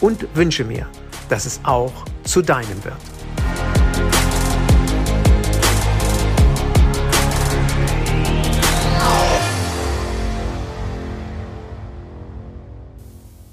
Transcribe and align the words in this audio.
und 0.00 0.34
wünsche 0.34 0.64
mir, 0.64 0.88
dass 1.28 1.46
es 1.46 1.60
auch 1.64 1.92
zu 2.24 2.42
deinem 2.42 2.84
wird. 2.84 2.94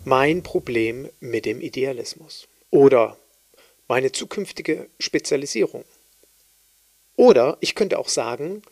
Mein 0.05 0.43
Problem 0.43 1.09
mit 1.21 1.45
dem 1.45 1.61
Idealismus 1.61 2.47
oder 2.71 3.17
meine 3.87 4.11
zukünftige 4.11 4.89
Spezialisierung. 4.99 5.85
Oder 7.15 7.57
ich 7.61 7.73
könnte 7.73 7.99
auch 7.99 8.09
sagen, 8.09 8.63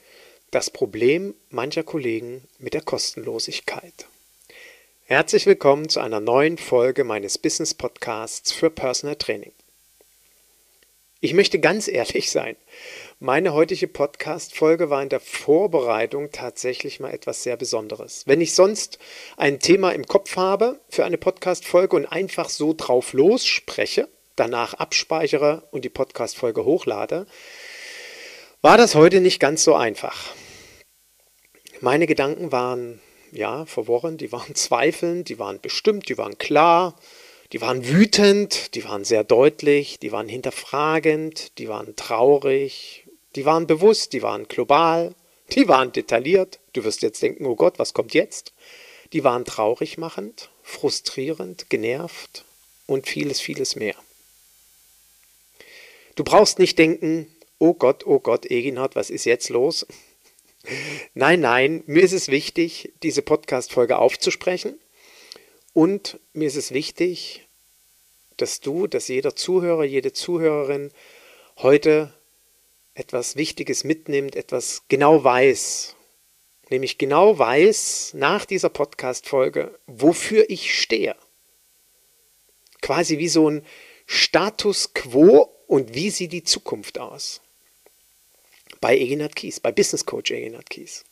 das 0.52 0.70
Problem 0.70 1.34
mancher 1.50 1.84
Kollegen 1.84 2.44
mit 2.60 2.74
der 2.74 2.82
Kostenlosigkeit. 2.82 4.08
Herzlich 5.12 5.46
willkommen 5.46 5.90
zu 5.90 6.00
einer 6.00 6.22
neuen 6.22 6.58
Folge 6.58 7.04
meines 7.04 7.38
Business 7.38 7.74
Podcasts 7.74 8.54
für 8.54 8.70
Personal 8.70 9.18
Training. 9.18 9.52
Ich 11.20 11.34
möchte 11.34 11.60
ganz 11.60 11.90
ehrlich 11.90 12.32
sein. 12.32 12.56
Meine 13.20 13.52
heutige 13.52 13.90
Podcast-Folge 13.90 14.90
war 14.90 15.04
in 15.04 15.10
der 15.10 15.20
Vorbereitung 15.20 16.32
tatsächlich 16.32 17.02
mal 17.02 17.14
etwas 17.14 17.44
sehr 17.44 17.58
Besonderes. 17.58 18.24
Wenn 18.26 18.40
ich 18.40 18.56
sonst 18.56 19.00
ein 19.36 19.60
Thema 19.60 19.92
im 19.92 20.08
Kopf 20.08 20.38
habe 20.38 20.80
für 20.88 21.04
eine 21.04 21.18
Podcast-Folge 21.18 21.94
und 21.98 22.06
einfach 22.06 22.48
so 22.48 22.74
drauf 22.74 23.12
los 23.12 23.46
spreche, 23.46 24.08
danach 24.38 24.76
abspeichere 24.76 25.68
und 25.72 25.84
die 25.84 25.90
Podcast-Folge 25.90 26.64
hochlade, 26.64 27.28
war 28.62 28.78
das 28.78 28.96
heute 28.96 29.20
nicht 29.20 29.42
ganz 29.42 29.66
so 29.66 29.76
einfach. 29.76 30.34
Meine 31.82 32.08
Gedanken 32.08 32.54
waren 32.54 33.02
ja 33.32 33.66
verworren, 33.66 34.18
die 34.18 34.32
waren 34.32 34.56
zweifelnd, 34.56 35.30
die 35.30 35.40
waren 35.40 35.60
bestimmt, 35.60 36.10
die 36.10 36.18
waren 36.18 36.38
klar, 36.38 36.96
die 37.52 37.62
waren 37.62 37.88
wütend, 37.88 38.76
die 38.76 38.84
waren 38.84 39.04
sehr 39.04 39.24
deutlich, 39.24 40.00
die 40.00 40.12
waren 40.12 40.30
hinterfragend, 40.30 41.58
die 41.58 41.68
waren 41.68 41.96
traurig, 41.96 43.06
die 43.36 43.46
waren 43.46 43.68
bewusst, 43.68 44.14
die 44.14 44.22
waren 44.22 44.48
global, 44.48 45.14
die 45.52 45.68
waren 45.68 45.92
detailliert. 45.92 46.60
Du 46.74 46.84
wirst 46.84 47.02
jetzt 47.02 47.22
denken, 47.22 47.46
oh 47.46 47.56
Gott, 47.56 47.78
was 47.78 47.94
kommt 47.94 48.14
jetzt? 48.14 48.54
Die 49.12 49.24
waren 49.24 49.44
traurig 49.44 49.98
machend, 49.98 50.50
frustrierend, 50.64 51.70
genervt 51.70 52.46
und 52.88 53.08
vieles, 53.08 53.42
vieles 53.42 53.76
mehr. 53.76 53.96
Du 56.16 56.24
brauchst 56.24 56.60
nicht 56.60 56.78
denken, 56.80 57.28
oh 57.60 57.74
Gott, 57.74 58.06
oh 58.06 58.20
Gott, 58.20 58.50
Eginhard, 58.50 58.96
was 58.96 59.10
ist 59.10 59.26
jetzt 59.26 59.50
los? 59.50 59.86
Nein, 61.14 61.40
nein, 61.40 61.84
mir 61.88 62.04
ist 62.04 62.14
es 62.14 62.28
wichtig, 62.28 62.94
diese 63.02 63.22
Podcast-Folge 63.22 63.98
aufzusprechen. 63.98 64.80
Und 65.74 66.20
mir 66.34 66.48
ist 66.48 66.56
es 66.56 66.72
wichtig, 66.72 67.48
dass 68.38 68.60
du, 68.60 68.88
dass 68.88 69.08
jeder 69.08 69.36
Zuhörer, 69.36 69.84
jede 69.84 70.14
Zuhörerin 70.14 70.92
heute 71.58 72.14
etwas 72.94 73.36
Wichtiges 73.36 73.84
mitnimmt, 73.84 74.36
etwas 74.36 74.84
genau 74.88 75.24
weiß. 75.24 75.96
Nämlich 76.70 76.98
genau 76.98 77.38
weiß 77.38 78.14
nach 78.14 78.46
dieser 78.46 78.70
Podcast-Folge, 78.70 79.78
wofür 79.88 80.50
ich 80.50 80.80
stehe. 80.80 81.16
Quasi 82.82 83.18
wie 83.18 83.30
so 83.30 83.50
ein 83.50 83.66
Status 84.06 84.94
quo 84.94 85.50
und 85.68 85.94
wie 85.96 86.10
sieht 86.10 86.34
die 86.34 86.44
Zukunft 86.44 87.00
aus 87.00 87.42
bei 88.80 88.98
Eginhard 88.98 89.36
Kies, 89.36 89.60
bei 89.60 89.72
Business 89.72 90.06
Coach 90.06 90.32
Eginhard 90.32 90.70
Kies. 90.70 91.04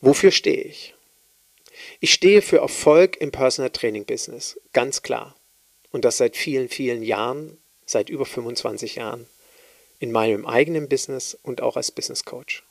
Wofür 0.00 0.30
stehe 0.30 0.62
ich? 0.62 0.94
Ich 2.00 2.12
stehe 2.12 2.42
für 2.42 2.58
Erfolg 2.58 3.16
im 3.20 3.32
Personal 3.32 3.70
Training 3.70 4.04
Business, 4.04 4.60
ganz 4.72 5.02
klar. 5.02 5.34
Und 5.90 6.04
das 6.04 6.16
seit 6.18 6.36
vielen, 6.36 6.68
vielen 6.68 7.02
Jahren, 7.02 7.58
seit 7.86 8.08
über 8.08 8.26
25 8.26 8.96
Jahren, 8.96 9.26
in 9.98 10.12
meinem 10.12 10.46
eigenen 10.46 10.88
Business 10.88 11.36
und 11.42 11.60
auch 11.60 11.76
als 11.76 11.90
Business 11.90 12.24
Coach. 12.24 12.64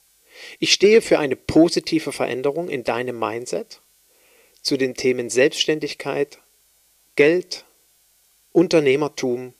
Ich 0.60 0.74
stehe 0.74 1.02
für 1.02 1.20
eine 1.20 1.36
positive 1.36 2.12
Veränderung 2.12 2.70
in 2.70 2.84
deinem 2.84 3.18
Mindset 3.18 3.82
zu 4.62 4.78
den 4.78 4.96
Themen 4.96 5.30
Selbstständigkeit, 5.30 6.40
Geld, 7.16 7.66
Unternehmertum, 8.52 9.54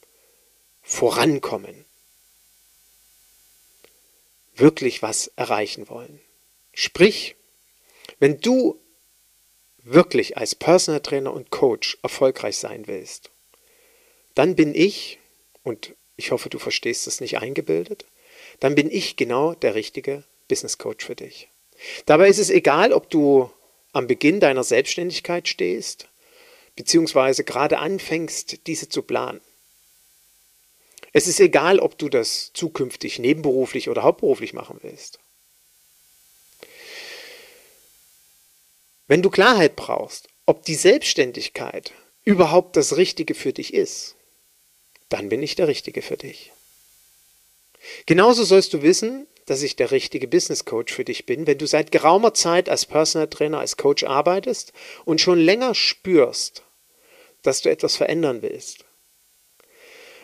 Vorankommen 0.82 1.86
wirklich 4.62 5.02
was 5.02 5.28
erreichen 5.36 5.90
wollen. 5.90 6.22
Sprich, 6.74 7.36
wenn 8.20 8.40
du 8.40 8.80
wirklich 9.84 10.38
als 10.38 10.56
Personal 10.56 11.02
Trainer 11.02 11.34
und 11.34 11.50
Coach 11.50 11.98
erfolgreich 12.04 12.58
sein 12.58 12.88
willst, 12.88 13.30
dann 14.36 14.56
bin 14.56 14.74
ich, 14.74 15.20
und 15.64 15.94
ich 16.16 16.32
hoffe, 16.32 16.50
du 16.50 16.60
verstehst 16.60 17.08
es 17.08 17.20
nicht 17.20 17.40
eingebildet, 17.40 18.06
dann 18.60 18.76
bin 18.76 18.90
ich 18.90 19.16
genau 19.18 19.54
der 19.54 19.76
richtige 19.76 20.24
Business 20.48 20.78
Coach 20.78 21.06
für 21.06 21.16
dich. 21.16 21.50
Dabei 22.06 22.30
ist 22.30 22.38
es 22.38 22.50
egal, 22.50 22.94
ob 22.94 23.10
du 23.10 23.52
am 23.92 24.08
Beginn 24.08 24.40
deiner 24.40 24.64
Selbstständigkeit 24.64 25.48
stehst, 25.48 26.08
beziehungsweise 26.76 27.44
gerade 27.44 27.80
anfängst, 27.80 28.68
diese 28.68 28.88
zu 28.88 29.02
planen. 29.02 29.42
Es 31.14 31.28
ist 31.28 31.40
egal, 31.40 31.80
ob 31.80 31.98
du 31.98 32.10
das 32.10 32.52
zukünftig 32.54 33.20
nebenberuflich 33.20 33.90
oder 33.90 34.04
hauptberuflich 34.04 34.54
machen 34.54 34.80
willst. 34.82 35.20
Wenn 39.08 39.22
du 39.22 39.30
Klarheit 39.30 39.76
brauchst, 39.76 40.30
ob 40.46 40.64
die 40.64 40.76
Selbstständigkeit 40.76 41.92
überhaupt 42.24 42.78
das 42.78 42.96
Richtige 42.98 43.36
für 43.36 43.52
dich 43.52 43.74
ist, 43.74 44.16
dann 45.10 45.28
bin 45.28 45.44
ich 45.44 45.56
der 45.56 45.68
Richtige 45.68 46.02
für 46.02 46.18
dich. 46.18 46.54
Genauso 48.06 48.44
sollst 48.44 48.74
du 48.74 48.82
wissen, 48.82 49.28
dass 49.46 49.64
ich 49.64 49.76
der 49.76 49.92
richtige 49.92 50.28
Business 50.28 50.66
Coach 50.66 50.94
für 50.94 51.04
dich 51.04 51.26
bin, 51.26 51.48
wenn 51.48 51.58
du 51.58 51.66
seit 51.66 51.92
geraumer 51.92 52.34
Zeit 52.34 52.70
als 52.70 52.86
Personal 52.86 53.28
Trainer, 53.28 53.60
als 53.60 53.76
Coach 53.76 54.04
arbeitest 54.04 54.72
und 55.04 55.20
schon 55.20 55.40
länger 55.40 55.76
spürst, 55.76 56.64
dass 57.42 57.62
du 57.62 57.70
etwas 57.70 57.98
verändern 57.98 58.42
willst, 58.42 58.86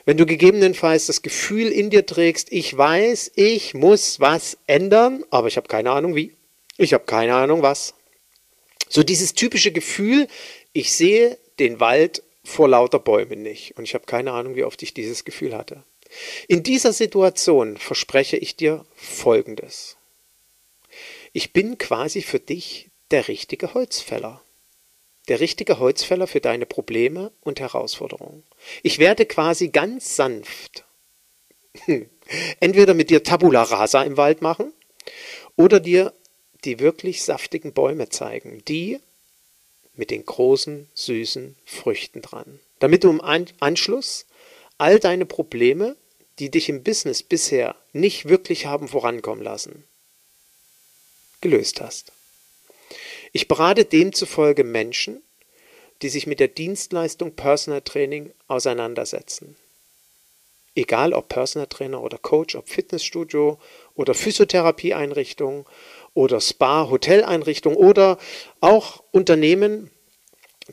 wenn 0.07 0.15
du 0.15 0.25
gegebenenfalls 0.25 1.07
das 1.07 1.21
Gefühl 1.21 1.67
in 1.67 1.89
dir 1.89 2.05
trägst, 2.05 2.49
ich 2.49 2.75
weiß, 2.75 3.33
ich 3.35 3.73
muss 3.73 4.21
was 4.21 4.57
ändern, 4.65 5.25
aber 5.31 5.49
ich 5.49 5.57
habe 5.57 5.67
keine 5.67 5.91
Ahnung 5.91 6.15
wie. 6.15 6.33
Ich 6.77 6.93
habe 6.93 7.03
keine 7.03 7.35
Ahnung 7.35 7.61
was. 7.61 7.93
So 8.87 9.03
dieses 9.03 9.33
typische 9.33 9.73
Gefühl, 9.73 10.29
ich 10.71 10.93
sehe 10.93 11.37
den 11.59 11.81
Wald 11.81 12.23
vor 12.45 12.69
lauter 12.69 12.99
Bäumen 12.99 13.41
nicht 13.41 13.77
und 13.77 13.83
ich 13.83 13.95
habe 13.95 14.05
keine 14.05 14.31
Ahnung, 14.31 14.55
wie 14.55 14.63
oft 14.63 14.81
ich 14.81 14.93
dieses 14.93 15.25
Gefühl 15.25 15.53
hatte. 15.53 15.83
In 16.47 16.63
dieser 16.63 16.93
Situation 16.93 17.75
verspreche 17.75 18.37
ich 18.37 18.55
dir 18.55 18.85
Folgendes. 18.95 19.97
Ich 21.33 21.51
bin 21.51 21.77
quasi 21.77 22.21
für 22.21 22.39
dich 22.39 22.87
der 23.11 23.27
richtige 23.27 23.73
Holzfäller 23.73 24.41
der 25.27 25.39
richtige 25.39 25.79
Holzfäller 25.79 26.27
für 26.27 26.41
deine 26.41 26.65
Probleme 26.65 27.31
und 27.41 27.59
Herausforderungen. 27.59 28.43
Ich 28.83 28.99
werde 28.99 29.25
quasi 29.25 29.69
ganz 29.69 30.15
sanft 30.15 30.85
hm, 31.85 32.09
entweder 32.59 32.93
mit 32.93 33.09
dir 33.09 33.23
Tabula 33.23 33.63
rasa 33.63 34.03
im 34.03 34.17
Wald 34.17 34.41
machen 34.41 34.73
oder 35.55 35.79
dir 35.79 36.13
die 36.63 36.79
wirklich 36.79 37.23
saftigen 37.23 37.73
Bäume 37.73 38.09
zeigen, 38.09 38.63
die 38.67 38.99
mit 39.95 40.11
den 40.11 40.25
großen, 40.25 40.89
süßen 40.93 41.55
Früchten 41.65 42.21
dran. 42.21 42.59
damit 42.79 43.03
du 43.03 43.09
im 43.09 43.21
Anschluss 43.21 44.25
all 44.77 44.99
deine 44.99 45.25
Probleme, 45.25 45.95
die 46.39 46.51
dich 46.51 46.69
im 46.69 46.83
Business 46.83 47.23
bisher 47.23 47.75
nicht 47.93 48.29
wirklich 48.29 48.67
haben 48.67 48.87
vorankommen 48.87 49.43
lassen, 49.43 49.83
gelöst 51.41 51.81
hast. 51.81 52.11
Ich 53.31 53.47
berate 53.47 53.85
demzufolge 53.85 54.63
Menschen, 54.63 55.21
die 56.01 56.09
sich 56.09 56.27
mit 56.27 56.39
der 56.39 56.47
Dienstleistung 56.47 57.35
Personal 57.35 57.81
Training 57.81 58.31
auseinandersetzen. 58.47 59.55
Egal 60.75 61.13
ob 61.13 61.27
Personal 61.27 61.67
Trainer 61.67 62.03
oder 62.03 62.19
Coach, 62.19 62.55
ob 62.55 62.69
Fitnessstudio 62.69 63.59
oder 63.95 64.13
Physiotherapieeinrichtung 64.13 65.67
oder 66.13 66.39
Spa, 66.39 66.89
Hoteleinrichtung 66.89 67.75
oder 67.75 68.19
auch 68.61 69.03
Unternehmen, 69.11 69.89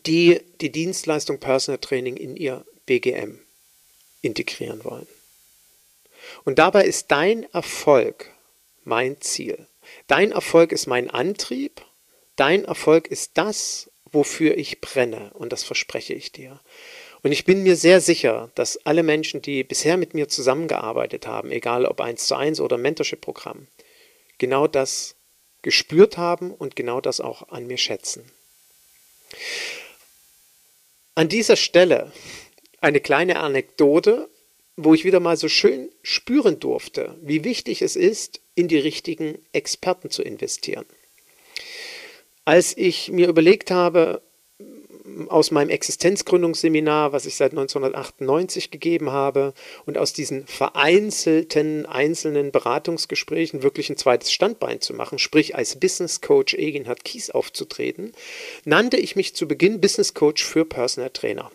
die 0.06 0.40
die 0.60 0.70
Dienstleistung 0.70 1.40
Personal 1.40 1.78
Training 1.78 2.16
in 2.18 2.36
ihr 2.36 2.66
BGM 2.84 3.38
integrieren 4.20 4.84
wollen. 4.84 5.06
Und 6.44 6.58
dabei 6.58 6.84
ist 6.84 7.10
dein 7.10 7.44
Erfolg 7.52 8.30
mein 8.84 9.20
Ziel. 9.20 9.66
Dein 10.06 10.32
Erfolg 10.32 10.72
ist 10.72 10.86
mein 10.86 11.10
Antrieb. 11.10 11.82
Dein 12.36 12.64
Erfolg 12.64 13.08
ist 13.08 13.32
das, 13.34 13.90
wofür 14.04 14.56
ich 14.56 14.80
brenne. 14.80 15.30
Und 15.34 15.52
das 15.52 15.64
verspreche 15.64 16.14
ich 16.14 16.32
dir. 16.32 16.60
Und 17.22 17.32
ich 17.32 17.44
bin 17.44 17.62
mir 17.62 17.76
sehr 17.76 18.00
sicher, 18.00 18.50
dass 18.54 18.76
alle 18.84 19.02
Menschen, 19.02 19.40
die 19.40 19.64
bisher 19.64 19.96
mit 19.96 20.14
mir 20.14 20.28
zusammengearbeitet 20.28 21.26
haben, 21.26 21.50
egal 21.50 21.86
ob 21.86 22.00
eins 22.00 22.26
zu 22.26 22.34
eins 22.34 22.60
oder 22.60 22.76
Mentorship-Programm, 22.76 23.66
genau 24.38 24.66
das 24.66 25.16
gespürt 25.62 26.18
haben 26.18 26.52
und 26.52 26.76
genau 26.76 27.00
das 27.00 27.20
auch 27.20 27.48
an 27.48 27.66
mir 27.66 27.78
schätzen. 27.78 28.30
An 31.14 31.28
dieser 31.28 31.56
Stelle 31.56 32.12
eine 32.80 33.00
kleine 33.00 33.40
Anekdote, 33.40 34.28
wo 34.76 34.92
ich 34.92 35.04
wieder 35.04 35.20
mal 35.20 35.36
so 35.36 35.48
schön 35.48 35.90
spüren 36.02 36.60
durfte, 36.60 37.16
wie 37.22 37.44
wichtig 37.44 37.80
es 37.80 37.96
ist, 37.96 38.42
in 38.54 38.68
die 38.68 38.78
richtigen 38.78 39.38
Experten 39.52 40.10
zu 40.10 40.22
investieren. 40.22 40.84
Als 42.44 42.76
ich 42.76 43.10
mir 43.10 43.28
überlegt 43.28 43.70
habe, 43.70 44.22
aus 45.28 45.50
meinem 45.50 45.70
Existenzgründungsseminar, 45.70 47.12
was 47.12 47.26
ich 47.26 47.36
seit 47.36 47.52
1998 47.52 48.70
gegeben 48.70 49.10
habe, 49.10 49.54
und 49.86 49.98
aus 49.98 50.12
diesen 50.12 50.46
vereinzelten 50.46 51.86
einzelnen 51.86 52.50
Beratungsgesprächen 52.50 53.62
wirklich 53.62 53.90
ein 53.90 53.96
zweites 53.96 54.32
Standbein 54.32 54.80
zu 54.80 54.94
machen, 54.94 55.18
sprich 55.18 55.54
als 55.54 55.78
Business 55.78 56.20
Coach 56.20 56.54
Egenhard 56.54 57.04
Kies 57.04 57.30
aufzutreten, 57.30 58.12
nannte 58.64 58.96
ich 58.96 59.14
mich 59.14 59.34
zu 59.34 59.46
Beginn 59.46 59.80
Business 59.80 60.14
Coach 60.14 60.44
für 60.44 60.64
Personal 60.64 61.10
Trainer. 61.10 61.50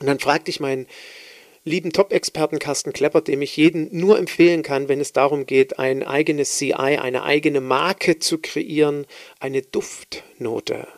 Und 0.00 0.06
dann 0.06 0.18
fragte 0.18 0.50
ich 0.50 0.58
meinen 0.58 0.86
lieben 1.64 1.92
Top-Experten 1.92 2.58
Carsten 2.58 2.92
Klepper, 2.92 3.20
dem 3.20 3.42
ich 3.42 3.56
jeden 3.56 3.96
nur 3.96 4.18
empfehlen 4.18 4.62
kann, 4.62 4.88
wenn 4.88 5.00
es 5.00 5.12
darum 5.12 5.46
geht, 5.46 5.78
ein 5.78 6.02
eigenes 6.02 6.56
CI, 6.56 6.72
eine 6.74 7.22
eigene 7.22 7.60
Marke 7.60 8.18
zu 8.18 8.38
kreieren, 8.38 9.06
eine 9.38 9.62
Duftnote 9.62 10.88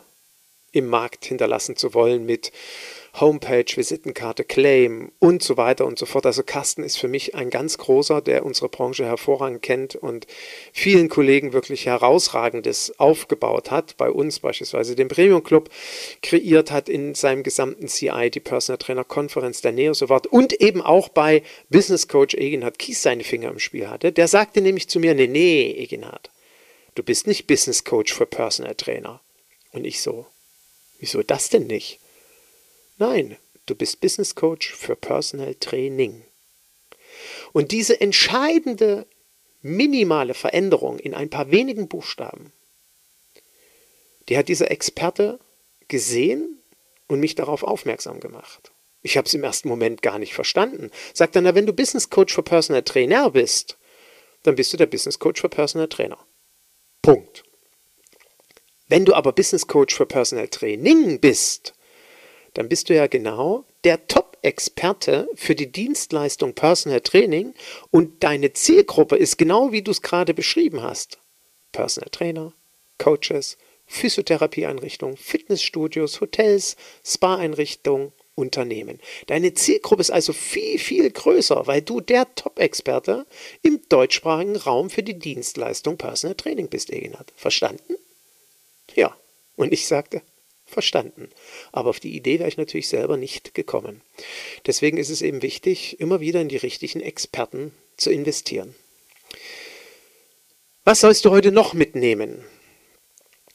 im 0.73 0.87
Markt 0.87 1.25
hinterlassen 1.27 1.77
zu 1.77 1.95
wollen 1.95 2.27
mit 2.27 2.51
Homepage, 3.21 3.65
Visitenkarte, 3.75 4.45
Claim 4.45 5.13
und 5.19 5.43
so 5.43 5.57
weiter 5.57 5.87
und 5.87 5.99
so 5.99 6.07
fort. 6.07 6.27
Also 6.27 6.43
Carsten 6.43 6.83
ist 6.83 6.97
für 6.97 7.09
mich 7.09 7.35
ein 7.35 7.51
ganz 7.51 7.79
großer, 7.79 8.21
der 8.21 8.45
unsere 8.45 8.69
Branche 8.69 9.05
hervorragend 9.05 9.63
kennt 9.63 9.97
und 9.97 10.27
vielen 10.73 11.09
Kollegen 11.09 11.53
wirklich 11.53 11.87
herausragendes 11.87 12.99
aufgebaut 12.99 13.71
hat. 13.71 13.97
Bei 13.97 14.11
uns 14.11 14.41
beispielsweise 14.41 14.97
den 14.97 15.09
Premium 15.09 15.43
Club 15.43 15.71
kreiert 16.23 16.71
hat 16.71 16.89
in 16.89 17.15
seinem 17.15 17.43
gesamten 17.43 17.89
CI 17.89 18.31
die 18.31 18.41
Personal 18.41 18.79
Trainer 18.79 19.05
Konferenz 19.05 19.61
der 19.61 19.73
Neo 19.73 19.95
Sowart 19.95 20.27
und 20.27 20.53
eben 20.55 20.83
auch 20.83 21.09
bei 21.09 21.43
Business 21.71 22.09
Coach 22.09 22.35
Egenhard 22.35 22.79
Kies 22.79 23.03
seine 23.03 23.25
Finger 23.25 23.51
im 23.51 23.59
Spiel 23.59 23.89
hatte. 23.89 24.13
Der 24.13 24.29
sagte 24.29 24.61
nämlich 24.61 24.89
zu 24.89 24.99
mir, 24.99 25.15
nee, 25.15 25.29
nee, 25.29 25.71
Egenhard, 25.71 26.31
du 26.95 27.03
bist 27.03 27.27
nicht 27.27 27.47
Business 27.47 27.85
Coach 27.85 28.13
für 28.13 28.27
Personal 28.27 28.75
Trainer. 28.75 29.21
Und 29.73 29.85
ich 29.85 30.01
so, 30.01 30.27
Wieso 31.05 31.23
das 31.23 31.51
denn 31.51 31.67
nicht? 31.67 32.01
Nein, 32.97 33.37
du 33.67 33.75
bist 33.75 34.01
Business 34.01 34.35
Coach 34.35 34.73
für 34.73 34.97
Personal 34.97 35.55
Training. 35.57 36.23
Und 37.53 37.73
diese 37.73 38.01
entscheidende, 38.01 39.07
minimale 39.63 40.35
Veränderung 40.35 40.99
in 40.99 41.15
ein 41.15 41.31
paar 41.31 41.51
wenigen 41.51 41.89
Buchstaben, 41.89 42.53
die 44.29 44.39
hat 44.39 44.49
dieser 44.49 44.71
Experte 44.71 45.39
gesehen 45.89 46.59
und 47.09 47.21
mich 47.21 47.35
darauf 47.35 47.63
aufmerksam 47.63 48.21
gemacht. 48.21 48.73
Ich 49.03 49.17
habe 49.17 49.27
es 49.27 49.35
im 49.35 49.45
ersten 49.45 49.69
Moment 49.69 50.01
gar 50.01 50.19
nicht 50.19 50.35
verstanden. 50.35 50.91
Sagt 51.13 51.37
dann, 51.37 51.45
na, 51.45 51.55
wenn 51.55 51.67
du 51.67 51.75
Business 51.75 52.09
Coach 52.09 52.35
für 52.35 52.43
Personal 52.43 52.83
Trainer 52.83 53.31
bist, 53.31 53.77
dann 54.45 54.55
bist 54.55 54.73
du 54.73 54.77
der 54.79 54.87
Business 54.87 55.19
Coach 55.19 55.41
für 55.41 55.51
Personal 55.51 55.89
Trainer. 55.89 56.19
Punkt. 57.03 57.45
Wenn 58.89 59.05
du 59.05 59.15
aber 59.15 59.33
Business 59.33 59.67
Coach 59.67 59.95
für 59.95 60.07
Personal 60.07 60.49
Training 60.49 61.21
bist, 61.21 61.75
dann 62.55 62.69
bist 62.69 62.89
du 62.89 62.95
ja 62.95 63.07
genau 63.07 63.65
der 63.85 64.07
Top-Experte 64.07 65.29
für 65.35 65.55
die 65.55 65.71
Dienstleistung 65.71 66.55
Personal 66.55 67.01
Training 67.01 67.55
und 67.91 68.23
deine 68.25 68.53
Zielgruppe 68.53 69.17
ist 69.17 69.37
genau 69.37 69.73
wie 69.73 69.83
du 69.83 69.91
es 69.91 70.03
gerade 70.03 70.35
beschrieben 70.35 70.83
hast. 70.83 71.19
Personal 71.73 72.11
Trainer, 72.11 72.53
Coaches, 72.99 73.59
Physiotherapieeinrichtungen, 73.87 75.17
Fitnessstudios, 75.17 76.21
Hotels, 76.21 76.77
Spa-Einrichtungen, 77.05 78.13
Unternehmen. 78.37 79.01
Deine 79.27 79.55
Zielgruppe 79.55 80.01
ist 80.01 80.11
also 80.11 80.33
viel, 80.33 80.79
viel 80.79 81.11
größer, 81.11 81.67
weil 81.67 81.83
du 81.83 82.01
der 82.01 82.35
Top-Experte 82.35 83.27
im 83.63 83.81
deutschsprachigen 83.89 84.57
Raum 84.57 84.91
für 84.91 85.03
die 85.03 85.19
Dienstleistung 85.19 85.99
Personal 85.99 86.35
Training 86.35 86.69
bist, 86.69 86.93
Egenhard. 86.93 87.33
Verstanden? 87.37 87.95
Ja, 88.95 89.17
und 89.57 89.73
ich 89.73 89.87
sagte, 89.87 90.23
verstanden. 90.75 91.31
Aber 91.73 91.91
auf 91.91 92.01
die 92.01 92.15
Idee 92.15 92.39
wäre 92.39 92.49
ich 92.49 92.59
natürlich 92.59 92.89
selber 92.89 93.17
nicht 93.17 93.55
gekommen. 93.55 94.03
Deswegen 94.67 94.99
ist 94.99 95.09
es 95.09 95.23
eben 95.23 95.41
wichtig, 95.41 95.99
immer 96.01 96.21
wieder 96.21 96.41
in 96.41 96.49
die 96.49 96.59
richtigen 96.59 97.01
Experten 97.01 97.73
zu 97.97 98.11
investieren. 98.11 98.75
Was 100.85 101.01
sollst 101.01 101.25
du 101.25 101.31
heute 101.31 101.51
noch 101.51 101.73
mitnehmen? 101.73 102.45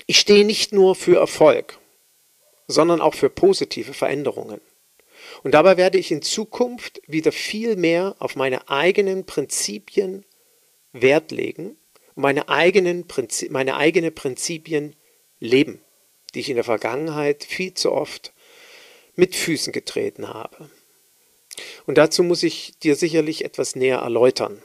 Ich 0.07 0.19
stehe 0.19 0.45
nicht 0.45 0.73
nur 0.73 0.95
für 0.95 1.19
Erfolg, 1.19 1.77
sondern 2.67 3.01
auch 3.01 3.13
für 3.13 3.29
positive 3.29 3.93
Veränderungen. 3.93 4.61
Und 5.43 5.53
dabei 5.53 5.77
werde 5.77 5.99
ich 5.99 6.11
in 6.11 6.23
Zukunft 6.23 7.01
wieder 7.05 7.31
viel 7.31 7.75
mehr 7.75 8.15
auf 8.17 8.35
meine 8.35 8.69
eigenen 8.69 9.25
Prinzipien 9.25 10.25
Wert 10.91 11.31
legen, 11.31 11.77
meine, 12.15 12.49
eigenen 12.49 13.07
Prinzip, 13.07 13.51
meine 13.51 13.77
eigene 13.77 14.11
Prinzipien 14.11 14.95
leben, 15.39 15.81
die 16.31 16.39
ich 16.39 16.49
in 16.49 16.55
der 16.55 16.63
Vergangenheit 16.63 17.43
viel 17.43 17.73
zu 17.73 17.91
oft 17.91 18.33
mit 19.15 19.35
Füßen 19.35 19.73
getreten 19.73 20.29
habe. 20.29 20.69
Und 21.85 21.97
dazu 21.97 22.23
muss 22.23 22.43
ich 22.43 22.73
dir 22.79 22.95
sicherlich 22.95 23.43
etwas 23.43 23.75
näher 23.75 23.99
erläutern. 23.99 24.61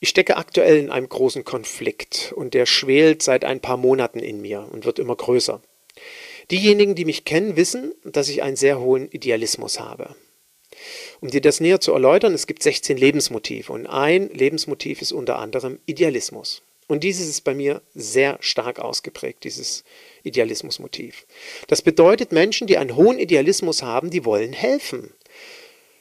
Ich 0.00 0.10
stecke 0.10 0.36
aktuell 0.36 0.78
in 0.78 0.90
einem 0.90 1.08
großen 1.08 1.44
Konflikt 1.44 2.32
und 2.36 2.54
der 2.54 2.66
schwelt 2.66 3.22
seit 3.22 3.44
ein 3.44 3.60
paar 3.60 3.76
Monaten 3.76 4.20
in 4.20 4.40
mir 4.40 4.68
und 4.70 4.84
wird 4.84 4.98
immer 4.98 5.16
größer. 5.16 5.60
Diejenigen, 6.50 6.94
die 6.94 7.04
mich 7.04 7.24
kennen, 7.24 7.56
wissen, 7.56 7.92
dass 8.04 8.28
ich 8.28 8.42
einen 8.42 8.56
sehr 8.56 8.78
hohen 8.80 9.10
Idealismus 9.10 9.80
habe. 9.80 10.14
Um 11.20 11.30
dir 11.30 11.40
das 11.40 11.60
näher 11.60 11.80
zu 11.80 11.92
erläutern, 11.92 12.32
es 12.32 12.46
gibt 12.46 12.62
16 12.62 12.96
Lebensmotive 12.96 13.72
und 13.72 13.86
ein 13.86 14.28
Lebensmotiv 14.30 15.02
ist 15.02 15.12
unter 15.12 15.38
anderem 15.38 15.80
Idealismus. 15.86 16.62
Und 16.88 17.04
dieses 17.04 17.28
ist 17.28 17.42
bei 17.42 17.54
mir 17.54 17.82
sehr 17.94 18.38
stark 18.40 18.80
ausgeprägt, 18.80 19.44
dieses 19.44 19.84
Idealismusmotiv. 20.24 21.26
Das 21.68 21.82
bedeutet, 21.82 22.32
Menschen, 22.32 22.66
die 22.66 22.78
einen 22.78 22.96
hohen 22.96 23.18
Idealismus 23.18 23.82
haben, 23.82 24.10
die 24.10 24.24
wollen 24.24 24.54
helfen. 24.54 25.12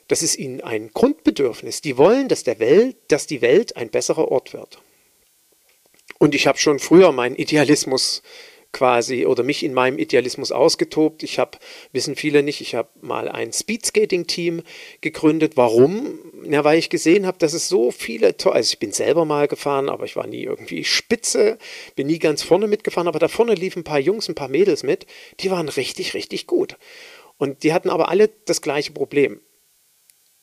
Das 0.07 0.23
ist 0.23 0.37
ihnen 0.37 0.61
ein 0.61 0.89
Grundbedürfnis. 0.93 1.81
Die 1.81 1.97
wollen, 1.97 2.29
dass, 2.29 2.43
der 2.43 2.59
Welt, 2.59 2.95
dass 3.09 3.27
die 3.27 3.41
Welt 3.41 3.75
ein 3.75 3.89
besserer 3.89 4.31
Ort 4.31 4.53
wird. 4.53 4.79
Und 6.17 6.33
ich 6.33 6.47
habe 6.47 6.57
schon 6.57 6.79
früher 6.79 7.11
meinen 7.11 7.35
Idealismus 7.35 8.23
quasi 8.77 9.25
oder 9.25 9.41
mich 9.41 9.63
in 9.63 9.73
meinem 9.73 9.97
Idealismus 9.97 10.51
ausgetobt. 10.51 11.23
Ich 11.23 11.39
habe, 11.39 11.57
wissen 11.93 12.15
viele 12.15 12.43
nicht, 12.43 12.61
ich 12.61 12.75
habe 12.75 12.89
mal 13.01 13.27
ein 13.27 13.51
Speedskating-Team 13.51 14.61
gegründet. 15.01 15.57
Warum? 15.57 16.19
Ja, 16.43 16.63
weil 16.63 16.77
ich 16.77 16.91
gesehen 16.91 17.25
habe, 17.25 17.39
dass 17.39 17.53
es 17.53 17.69
so 17.69 17.89
viele, 17.89 18.35
also 18.45 18.71
ich 18.71 18.77
bin 18.77 18.91
selber 18.91 19.25
mal 19.25 19.47
gefahren, 19.47 19.89
aber 19.89 20.05
ich 20.05 20.15
war 20.15 20.27
nie 20.27 20.43
irgendwie 20.43 20.83
spitze, 20.83 21.57
bin 21.95 22.05
nie 22.05 22.19
ganz 22.19 22.43
vorne 22.43 22.67
mitgefahren, 22.67 23.07
aber 23.07 23.17
da 23.17 23.27
vorne 23.27 23.55
liefen 23.55 23.79
ein 23.79 23.83
paar 23.83 23.99
Jungs, 23.99 24.29
ein 24.29 24.35
paar 24.35 24.47
Mädels 24.47 24.83
mit, 24.83 25.07
die 25.39 25.49
waren 25.49 25.69
richtig, 25.69 26.13
richtig 26.13 26.45
gut. 26.45 26.77
Und 27.37 27.63
die 27.63 27.73
hatten 27.73 27.89
aber 27.89 28.09
alle 28.09 28.29
das 28.45 28.61
gleiche 28.61 28.91
Problem. 28.91 29.41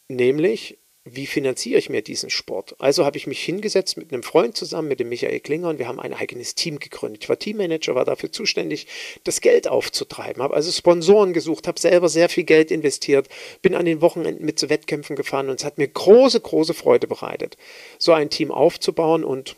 Nämlich, 0.09 0.79
wie 1.05 1.27
finanziere 1.27 1.79
ich 1.79 1.91
mir 1.91 2.01
diesen 2.01 2.31
Sport? 2.31 2.77
Also 2.79 3.05
habe 3.05 3.19
ich 3.19 3.27
mich 3.27 3.41
hingesetzt 3.45 3.99
mit 3.99 4.11
einem 4.11 4.23
Freund 4.23 4.57
zusammen, 4.57 4.89
mit 4.89 5.01
dem 5.01 5.11
Michael 5.11 5.39
Klinger, 5.41 5.69
und 5.69 5.79
wir 5.79 5.87
haben 5.87 6.01
ein 6.01 6.15
eigenes 6.15 6.55
Team 6.55 6.79
gegründet. 6.79 7.25
Ich 7.25 7.29
war 7.29 7.39
Teammanager, 7.39 7.95
war 7.95 8.07
dafür 8.07 8.33
zuständig, 8.33 8.87
das 9.23 9.43
Geld 9.43 9.69
aufzutreiben, 9.69 10.43
habe 10.43 10.55
also 10.55 10.73
Sponsoren 10.73 11.35
gesucht, 11.35 11.69
habe 11.69 11.79
selber 11.79 12.09
sehr 12.09 12.31
viel 12.31 12.45
Geld 12.45 12.71
investiert, 12.71 13.29
bin 13.61 13.75
an 13.75 13.85
den 13.85 14.01
Wochenenden 14.01 14.47
mit 14.47 14.59
zu 14.59 14.71
Wettkämpfen 14.71 15.15
gefahren 15.15 15.51
und 15.51 15.61
es 15.61 15.65
hat 15.65 15.77
mir 15.77 15.89
große, 15.89 16.41
große 16.41 16.73
Freude 16.73 17.07
bereitet, 17.07 17.59
so 17.99 18.13
ein 18.13 18.31
Team 18.31 18.51
aufzubauen 18.51 19.25
und 19.25 19.57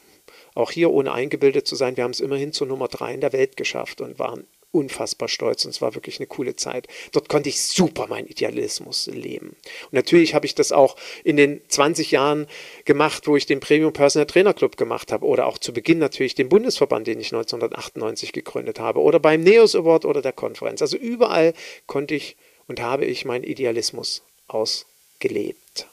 auch 0.56 0.72
hier 0.72 0.90
ohne 0.90 1.12
eingebildet 1.12 1.68
zu 1.68 1.76
sein, 1.76 1.96
wir 1.96 2.02
haben 2.02 2.10
es 2.10 2.20
immerhin 2.20 2.52
zur 2.52 2.66
Nummer 2.66 2.88
drei 2.88 3.14
in 3.14 3.20
der 3.20 3.32
Welt 3.32 3.56
geschafft 3.56 4.00
und 4.00 4.18
waren 4.18 4.46
unfassbar 4.76 5.28
stolz 5.28 5.64
und 5.64 5.70
es 5.70 5.82
war 5.82 5.94
wirklich 5.94 6.18
eine 6.18 6.26
coole 6.26 6.56
Zeit. 6.56 6.86
Dort 7.12 7.28
konnte 7.28 7.48
ich 7.48 7.60
super 7.60 8.06
meinen 8.06 8.26
Idealismus 8.26 9.06
leben. 9.06 9.56
Und 9.84 9.92
natürlich 9.92 10.34
habe 10.34 10.46
ich 10.46 10.54
das 10.54 10.72
auch 10.72 10.96
in 11.24 11.36
den 11.36 11.60
20 11.68 12.10
Jahren 12.10 12.46
gemacht, 12.84 13.26
wo 13.26 13.36
ich 13.36 13.46
den 13.46 13.60
Premium 13.60 13.92
Personal 13.92 14.26
Trainer 14.26 14.54
Club 14.54 14.76
gemacht 14.76 15.12
habe 15.12 15.26
oder 15.26 15.46
auch 15.46 15.58
zu 15.58 15.72
Beginn 15.72 15.98
natürlich 15.98 16.34
den 16.34 16.48
Bundesverband, 16.48 17.06
den 17.06 17.20
ich 17.20 17.32
1998 17.32 18.32
gegründet 18.32 18.78
habe 18.78 19.00
oder 19.00 19.18
beim 19.18 19.42
NEOS 19.42 19.74
Award 19.74 20.04
oder 20.04 20.22
der 20.22 20.32
Konferenz. 20.32 20.82
Also 20.82 20.96
überall 20.96 21.54
konnte 21.86 22.14
ich 22.14 22.36
und 22.68 22.80
habe 22.80 23.04
ich 23.04 23.24
meinen 23.24 23.44
Idealismus 23.44 24.22
ausgelebt. 24.48 25.88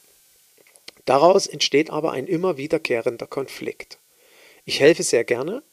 Daraus 1.06 1.48
entsteht 1.48 1.90
aber 1.90 2.12
ein 2.12 2.28
immer 2.28 2.58
wiederkehrender 2.58 3.28
Konflikt. 3.28 4.00
Ich 4.66 4.80
helfe 4.80 5.04
sehr 5.04 5.24
gerne, 5.24 5.64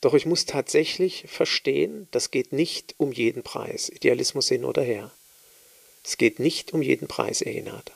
doch 0.00 0.14
ich 0.14 0.26
muss 0.26 0.46
tatsächlich 0.46 1.24
verstehen, 1.28 2.08
das 2.10 2.30
geht 2.30 2.52
nicht 2.52 2.94
um 2.98 3.12
jeden 3.12 3.42
Preis. 3.42 3.88
Idealismus 3.88 4.48
hin 4.48 4.64
oder 4.64 4.82
her. 4.82 5.10
Es 6.04 6.16
geht 6.16 6.38
nicht 6.38 6.72
um 6.72 6.82
jeden 6.82 7.08
Preis, 7.08 7.42
Egenhard. 7.42 7.92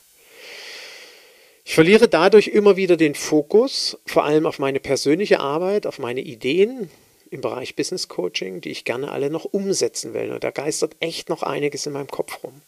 Ich 1.65 1.75
verliere 1.75 2.09
dadurch 2.09 2.49
immer 2.49 2.77
wieder 2.77 2.99
den 2.99 3.15
Fokus, 3.15 3.97
vor 4.05 4.25
allem 4.25 4.45
auf 4.45 4.59
meine 4.59 4.81
persönliche 4.81 5.41
Arbeit, 5.41 5.87
auf 5.87 5.99
meine 5.99 6.21
Ideen 6.21 6.91
im 7.31 7.41
Bereich 7.41 7.75
Business 7.75 8.09
Coaching, 8.09 8.61
die 8.61 8.71
ich 8.71 8.85
gerne 8.85 9.11
alle 9.11 9.31
noch 9.31 9.47
umsetzen 9.47 10.13
will. 10.13 10.31
Und 10.31 10.45
da 10.45 10.51
geistert 10.51 10.95
echt 11.01 11.31
noch 11.31 11.43
einiges 11.43 11.87
in 11.87 11.95
meinem 11.95 12.09
Kopf 12.09 12.45
rum. 12.45 12.61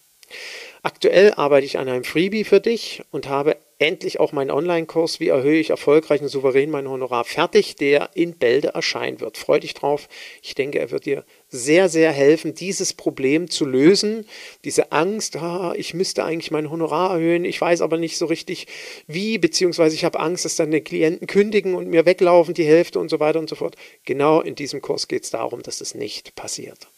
Aktuell 0.82 1.32
arbeite 1.34 1.66
ich 1.66 1.78
an 1.78 1.88
einem 1.88 2.04
Freebie 2.04 2.44
für 2.44 2.60
dich 2.60 3.02
und 3.10 3.28
habe 3.28 3.56
endlich 3.78 4.20
auch 4.20 4.32
meinen 4.32 4.50
Online-Kurs, 4.50 5.20
wie 5.20 5.28
erhöhe 5.28 5.60
ich 5.60 5.70
erfolgreich 5.70 6.22
und 6.22 6.28
souverän 6.28 6.70
mein 6.70 6.88
Honorar, 6.88 7.24
fertig, 7.24 7.76
der 7.76 8.10
in 8.14 8.38
Bälde 8.38 8.68
erscheinen 8.68 9.20
wird. 9.20 9.36
Freu 9.36 9.60
dich 9.60 9.74
drauf. 9.74 10.08
Ich 10.42 10.54
denke, 10.54 10.78
er 10.78 10.90
wird 10.90 11.04
dir 11.04 11.24
sehr, 11.48 11.88
sehr 11.88 12.10
helfen, 12.10 12.54
dieses 12.54 12.94
Problem 12.94 13.50
zu 13.50 13.66
lösen. 13.66 14.26
Diese 14.64 14.92
Angst, 14.92 15.36
ah, 15.36 15.74
ich 15.76 15.92
müsste 15.92 16.24
eigentlich 16.24 16.50
mein 16.50 16.70
Honorar 16.70 17.12
erhöhen, 17.12 17.44
ich 17.44 17.60
weiß 17.60 17.82
aber 17.82 17.98
nicht 17.98 18.16
so 18.16 18.26
richtig 18.26 18.66
wie, 19.06 19.36
beziehungsweise 19.36 19.94
ich 19.94 20.04
habe 20.04 20.20
Angst, 20.20 20.46
dass 20.46 20.56
dann 20.56 20.70
die 20.70 20.80
Klienten 20.80 21.26
kündigen 21.26 21.74
und 21.74 21.88
mir 21.88 22.06
weglaufen, 22.06 22.54
die 22.54 22.64
Hälfte 22.64 22.98
und 22.98 23.10
so 23.10 23.20
weiter 23.20 23.38
und 23.38 23.50
so 23.50 23.56
fort. 23.56 23.76
Genau 24.04 24.40
in 24.40 24.54
diesem 24.54 24.80
Kurs 24.80 25.06
geht 25.06 25.24
es 25.24 25.30
darum, 25.30 25.62
dass 25.62 25.78
das 25.78 25.94
nicht 25.94 26.34
passiert. 26.34 26.88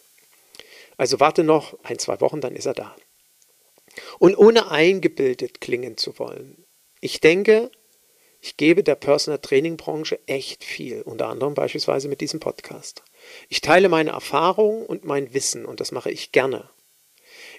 Also 0.96 1.18
warte 1.18 1.42
noch 1.42 1.76
ein, 1.82 1.98
zwei 1.98 2.20
Wochen, 2.20 2.40
dann 2.40 2.54
ist 2.54 2.66
er 2.66 2.74
da. 2.74 2.94
Und 4.18 4.36
ohne 4.36 4.70
eingebildet 4.70 5.60
klingen 5.60 5.96
zu 5.96 6.18
wollen. 6.18 6.64
Ich 7.00 7.20
denke, 7.20 7.70
ich 8.40 8.56
gebe 8.56 8.84
der 8.84 8.94
Personal 8.94 9.38
Training 9.38 9.76
Branche 9.76 10.18
echt 10.26 10.64
viel, 10.64 11.02
unter 11.02 11.28
anderem 11.28 11.54
beispielsweise 11.54 12.08
mit 12.08 12.20
diesem 12.20 12.40
Podcast. 12.40 13.02
Ich 13.48 13.60
teile 13.60 13.88
meine 13.88 14.10
Erfahrungen 14.10 14.86
und 14.86 15.04
mein 15.04 15.34
Wissen 15.34 15.64
und 15.64 15.80
das 15.80 15.92
mache 15.92 16.10
ich 16.10 16.32
gerne. 16.32 16.70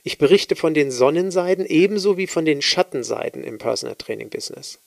Ich 0.04 0.18
berichte 0.18 0.56
von 0.56 0.74
den 0.74 0.92
Sonnenseiten 0.92 1.66
ebenso 1.66 2.18
wie 2.18 2.28
von 2.28 2.46
den 2.46 2.62
Schattenseiten 2.62 3.44
im 3.44 3.58
Personal 3.58 3.96
Training 3.96 4.30
Business. 4.30 4.80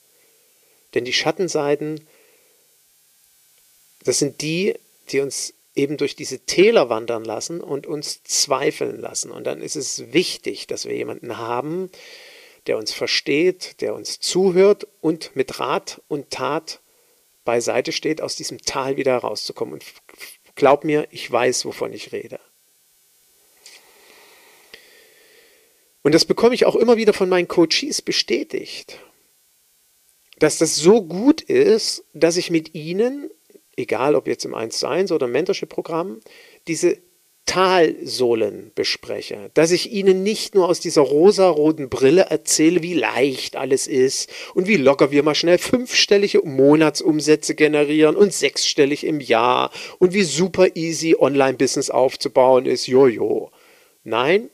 Denn 0.93 1.05
die 1.05 1.13
Schattenseiten, 1.13 2.07
das 4.03 4.19
sind 4.19 4.41
die, 4.41 4.75
die 5.09 5.19
uns 5.19 5.53
eben 5.75 5.97
durch 5.97 6.15
diese 6.15 6.39
Täler 6.39 6.89
wandern 6.89 7.25
lassen 7.25 7.61
und 7.61 7.87
uns 7.87 8.23
zweifeln 8.23 8.99
lassen. 8.99 9.31
Und 9.31 9.45
dann 9.45 9.61
ist 9.61 9.75
es 9.75 10.13
wichtig, 10.13 10.67
dass 10.67 10.85
wir 10.85 10.95
jemanden 10.95 11.37
haben, 11.37 11.89
der 12.67 12.77
uns 12.77 12.93
versteht, 12.93 13.81
der 13.81 13.95
uns 13.95 14.19
zuhört 14.19 14.87
und 15.01 15.35
mit 15.35 15.59
Rat 15.59 16.01
und 16.07 16.29
Tat 16.29 16.79
beiseite 17.43 17.91
steht, 17.91 18.21
aus 18.21 18.35
diesem 18.35 18.61
Tal 18.61 18.97
wieder 18.97 19.11
herauszukommen. 19.11 19.73
Und 19.73 19.83
glaub 20.55 20.83
mir, 20.83 21.07
ich 21.11 21.29
weiß, 21.29 21.65
wovon 21.65 21.91
ich 21.91 22.11
rede. 22.11 22.39
Und 26.03 26.13
das 26.13 26.25
bekomme 26.25 26.53
ich 26.53 26.65
auch 26.65 26.75
immer 26.75 26.97
wieder 26.97 27.13
von 27.13 27.29
meinen 27.29 27.47
Coaches 27.47 28.01
bestätigt, 28.01 28.99
dass 30.37 30.57
das 30.57 30.75
so 30.75 31.01
gut 31.01 31.41
ist, 31.41 32.03
dass 32.13 32.37
ich 32.37 32.49
mit 32.49 32.75
ihnen 32.75 33.29
egal 33.75 34.15
ob 34.15 34.27
jetzt 34.27 34.45
im 34.45 34.55
1 34.55 34.79
zu 34.79 34.87
1 34.87 35.11
oder 35.11 35.27
Mentorship-Programm, 35.27 36.19
diese 36.67 36.97
Talsohlen 37.45 38.71
bespreche, 38.73 39.51
dass 39.53 39.71
ich 39.71 39.91
Ihnen 39.91 40.23
nicht 40.23 40.55
nur 40.55 40.69
aus 40.69 40.79
dieser 40.79 41.01
rosaroten 41.01 41.89
Brille 41.89 42.27
erzähle, 42.29 42.81
wie 42.81 42.93
leicht 42.93 43.57
alles 43.57 43.85
ist 43.85 44.29
und 44.53 44.67
wie 44.67 44.77
locker 44.77 45.11
wir 45.11 45.23
mal 45.23 45.35
schnell 45.35 45.57
fünfstellige 45.57 46.41
Monatsumsätze 46.41 47.53
generieren 47.53 48.15
und 48.15 48.33
sechsstellig 48.33 49.05
im 49.05 49.19
Jahr 49.19 49.71
und 49.99 50.13
wie 50.13 50.23
super 50.23 50.75
easy 50.75 51.15
Online-Business 51.19 51.89
aufzubauen 51.89 52.65
ist, 52.65 52.87
jojo. 52.87 53.51
Nein, 54.05 54.49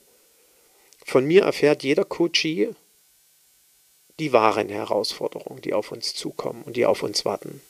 von 1.06 1.26
mir 1.26 1.44
erfährt 1.44 1.84
jeder 1.84 2.06
Coachie 2.06 2.70
die 4.20 4.34
wahren 4.34 4.70
Herausforderungen, 4.70 5.62
die 5.62 5.74
auf 5.74 5.92
uns 5.92 6.14
zukommen 6.16 6.64
und 6.64 6.76
die 6.76 6.86
auf 6.86 7.04
uns 7.04 7.24
warten. 7.24 7.62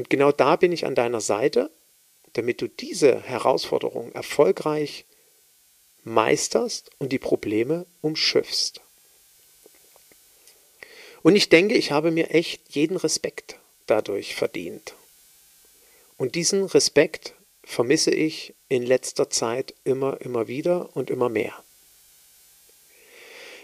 Und 0.00 0.08
genau 0.08 0.32
da 0.32 0.56
bin 0.56 0.72
ich 0.72 0.86
an 0.86 0.94
deiner 0.94 1.20
Seite, 1.20 1.70
damit 2.32 2.62
du 2.62 2.68
diese 2.68 3.20
Herausforderung 3.20 4.10
erfolgreich 4.12 5.04
meisterst 6.04 6.90
und 6.98 7.12
die 7.12 7.18
Probleme 7.18 7.84
umschiffst. 8.00 8.80
Und 11.20 11.36
ich 11.36 11.50
denke, 11.50 11.74
ich 11.74 11.92
habe 11.92 12.12
mir 12.12 12.30
echt 12.30 12.74
jeden 12.74 12.96
Respekt 12.96 13.58
dadurch 13.84 14.34
verdient. 14.34 14.94
Und 16.16 16.34
diesen 16.34 16.64
Respekt 16.64 17.34
vermisse 17.62 18.10
ich 18.10 18.54
in 18.70 18.84
letzter 18.86 19.28
Zeit 19.28 19.74
immer, 19.84 20.18
immer 20.22 20.48
wieder 20.48 20.96
und 20.96 21.10
immer 21.10 21.28
mehr. 21.28 21.52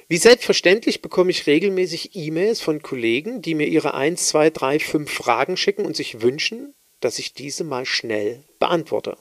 Wie 0.09 0.19
selbstverständlich 0.19 1.03
bekomme 1.03 1.31
ich 1.31 1.47
regelmäßig 1.47 2.15
E-Mails 2.15 2.61
von 2.61 2.81
Kollegen, 2.81 3.43
die 3.43 3.55
mir 3.55 3.67
ihre 3.67 3.95
1, 3.95 4.29
2, 4.29 4.51
3, 4.51 4.79
5 4.79 5.11
Fragen 5.11 5.57
schicken 5.57 5.85
und 5.85 5.97
sich 5.97 6.23
wünschen, 6.23 6.75
dass 7.01 7.19
ich 7.19 7.35
diese 7.35 7.65
mal 7.65 7.85
schnell 7.87 8.45
beantworte. 8.61 9.17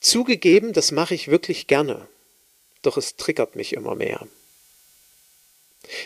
Zugegeben, 0.00 0.72
das 0.72 0.92
mache 0.92 1.14
ich 1.14 1.28
wirklich 1.28 1.66
gerne, 1.66 2.08
doch 2.82 2.96
es 2.96 3.16
triggert 3.16 3.54
mich 3.54 3.74
immer 3.74 3.94
mehr. 3.94 4.26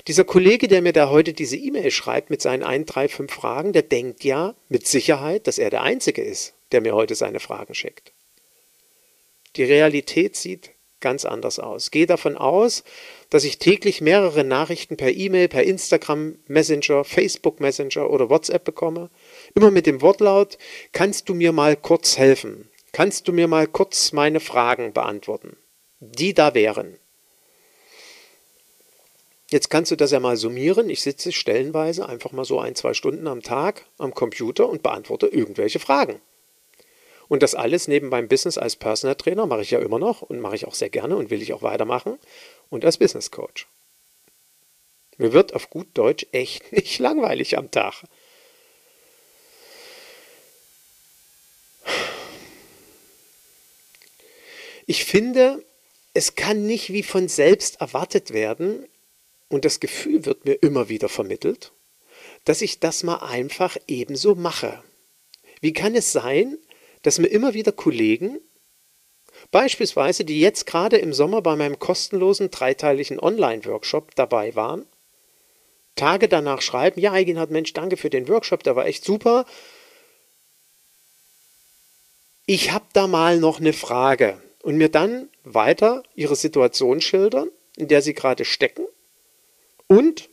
Dieser 0.08 0.24
Kollege, 0.24 0.66
der 0.66 0.82
mir 0.82 0.92
da 0.92 1.08
heute 1.08 1.32
diese 1.32 1.56
E-Mail 1.56 1.92
schreibt 1.92 2.30
mit 2.30 2.42
seinen 2.42 2.64
1, 2.64 2.86
3, 2.86 3.08
5 3.08 3.32
Fragen, 3.32 3.72
der 3.72 3.82
denkt 3.82 4.24
ja 4.24 4.56
mit 4.68 4.88
Sicherheit, 4.88 5.46
dass 5.46 5.58
er 5.58 5.70
der 5.70 5.82
Einzige 5.82 6.22
ist, 6.22 6.54
der 6.72 6.80
mir 6.80 6.94
heute 6.94 7.14
seine 7.14 7.38
Fragen 7.38 7.74
schickt. 7.74 8.12
Die 9.54 9.64
Realität 9.64 10.34
sieht 10.34 10.70
ganz 11.00 11.24
anders 11.24 11.58
aus. 11.58 11.90
Gehe 11.90 12.06
davon 12.06 12.36
aus, 12.36 12.84
dass 13.30 13.44
ich 13.44 13.58
täglich 13.58 14.00
mehrere 14.00 14.44
Nachrichten 14.44 14.96
per 14.96 15.12
E-Mail, 15.12 15.48
per 15.48 15.62
Instagram 15.62 16.38
Messenger, 16.46 17.04
Facebook 17.04 17.60
Messenger 17.60 18.10
oder 18.10 18.30
WhatsApp 18.30 18.64
bekomme. 18.64 19.10
Immer 19.54 19.70
mit 19.70 19.86
dem 19.86 20.00
Wortlaut, 20.00 20.58
kannst 20.92 21.28
du 21.28 21.34
mir 21.34 21.52
mal 21.52 21.76
kurz 21.76 22.18
helfen? 22.18 22.70
Kannst 22.92 23.28
du 23.28 23.32
mir 23.32 23.48
mal 23.48 23.66
kurz 23.66 24.12
meine 24.12 24.40
Fragen 24.40 24.92
beantworten? 24.92 25.56
Die 26.00 26.34
da 26.34 26.54
wären. 26.54 26.98
Jetzt 29.50 29.70
kannst 29.70 29.90
du 29.90 29.96
das 29.96 30.10
ja 30.10 30.20
mal 30.20 30.36
summieren. 30.36 30.90
Ich 30.90 31.02
sitze 31.02 31.32
stellenweise 31.32 32.06
einfach 32.06 32.32
mal 32.32 32.44
so 32.44 32.60
ein, 32.60 32.74
zwei 32.74 32.92
Stunden 32.92 33.26
am 33.26 33.42
Tag 33.42 33.86
am 33.96 34.12
Computer 34.12 34.68
und 34.68 34.82
beantworte 34.82 35.26
irgendwelche 35.26 35.78
Fragen. 35.78 36.20
Und 37.28 37.42
das 37.42 37.54
alles 37.54 37.88
neben 37.88 38.08
meinem 38.08 38.28
Business 38.28 38.58
als 38.58 38.76
Personal 38.76 39.16
Trainer 39.16 39.46
mache 39.46 39.62
ich 39.62 39.70
ja 39.70 39.78
immer 39.80 39.98
noch 39.98 40.22
und 40.22 40.40
mache 40.40 40.56
ich 40.56 40.66
auch 40.66 40.74
sehr 40.74 40.90
gerne 40.90 41.16
und 41.16 41.30
will 41.30 41.42
ich 41.42 41.52
auch 41.52 41.62
weitermachen 41.62 42.18
und 42.70 42.84
als 42.84 42.98
Business 42.98 43.30
Coach. 43.30 43.66
Mir 45.18 45.32
wird 45.32 45.54
auf 45.54 45.68
gut 45.68 45.88
Deutsch 45.94 46.26
echt 46.32 46.72
nicht 46.72 46.98
langweilig 46.98 47.58
am 47.58 47.70
Tag. 47.70 48.04
Ich 54.86 55.04
finde, 55.04 55.62
es 56.14 56.34
kann 56.34 56.66
nicht 56.66 56.92
wie 56.92 57.02
von 57.02 57.28
selbst 57.28 57.80
erwartet 57.80 58.32
werden, 58.32 58.86
und 59.48 59.64
das 59.64 59.80
Gefühl 59.80 60.24
wird 60.24 60.44
mir 60.44 60.54
immer 60.54 60.88
wieder 60.88 61.08
vermittelt, 61.08 61.72
dass 62.44 62.62
ich 62.62 62.80
das 62.80 63.02
mal 63.02 63.16
einfach 63.16 63.76
ebenso 63.86 64.34
mache. 64.34 64.82
Wie 65.60 65.72
kann 65.72 65.94
es 65.94 66.12
sein, 66.12 66.58
dass 67.02 67.18
mir 67.18 67.28
immer 67.28 67.54
wieder 67.54 67.72
Kollegen 67.72 68.38
beispielsweise, 69.50 70.24
die 70.24 70.40
jetzt 70.40 70.66
gerade 70.66 70.96
im 70.98 71.12
Sommer 71.12 71.42
bei 71.42 71.56
meinem 71.56 71.78
kostenlosen 71.78 72.50
dreiteiligen 72.50 73.20
Online-Workshop 73.20 74.14
dabei 74.14 74.54
waren, 74.54 74.86
Tage 75.94 76.28
danach 76.28 76.62
schreiben, 76.62 77.00
ja, 77.00 77.16
Eginhard, 77.16 77.50
Mensch, 77.50 77.72
danke 77.72 77.96
für 77.96 78.10
den 78.10 78.28
Workshop, 78.28 78.62
der 78.62 78.76
war 78.76 78.86
echt 78.86 79.04
super. 79.04 79.46
Ich 82.46 82.70
habe 82.70 82.86
da 82.92 83.06
mal 83.06 83.38
noch 83.38 83.58
eine 83.58 83.72
Frage 83.72 84.40
und 84.62 84.76
mir 84.76 84.88
dann 84.88 85.28
weiter 85.42 86.02
ihre 86.14 86.36
Situation 86.36 87.00
schildern, 87.00 87.50
in 87.76 87.88
der 87.88 88.00
sie 88.00 88.14
gerade 88.14 88.44
stecken 88.44 88.86
und, 89.88 90.28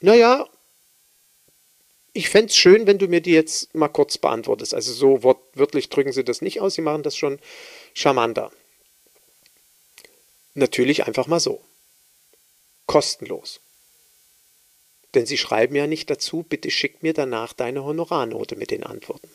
naja, 0.00 0.46
ich 2.16 2.28
fände 2.28 2.46
es 2.46 2.56
schön, 2.56 2.86
wenn 2.86 2.98
du 2.98 3.08
mir 3.08 3.20
die 3.20 3.32
jetzt 3.32 3.74
mal 3.74 3.88
kurz 3.88 4.18
beantwortest. 4.18 4.72
Also 4.72 4.92
so 4.92 5.24
wortwörtlich 5.24 5.88
drücken 5.88 6.12
sie 6.12 6.24
das 6.24 6.40
nicht 6.40 6.60
aus, 6.60 6.74
sie 6.74 6.80
machen 6.80 7.02
das 7.02 7.16
schon 7.16 7.40
charmanter. 7.92 8.52
Natürlich 10.54 11.06
einfach 11.06 11.26
mal 11.26 11.40
so. 11.40 11.60
Kostenlos. 12.86 13.60
Denn 15.14 15.26
sie 15.26 15.36
schreiben 15.36 15.74
ja 15.74 15.88
nicht 15.88 16.08
dazu, 16.08 16.44
bitte 16.48 16.70
schick 16.70 17.02
mir 17.02 17.14
danach 17.14 17.52
deine 17.52 17.84
Honorarnote 17.84 18.54
mit 18.54 18.70
den 18.70 18.84
Antworten. 18.84 19.30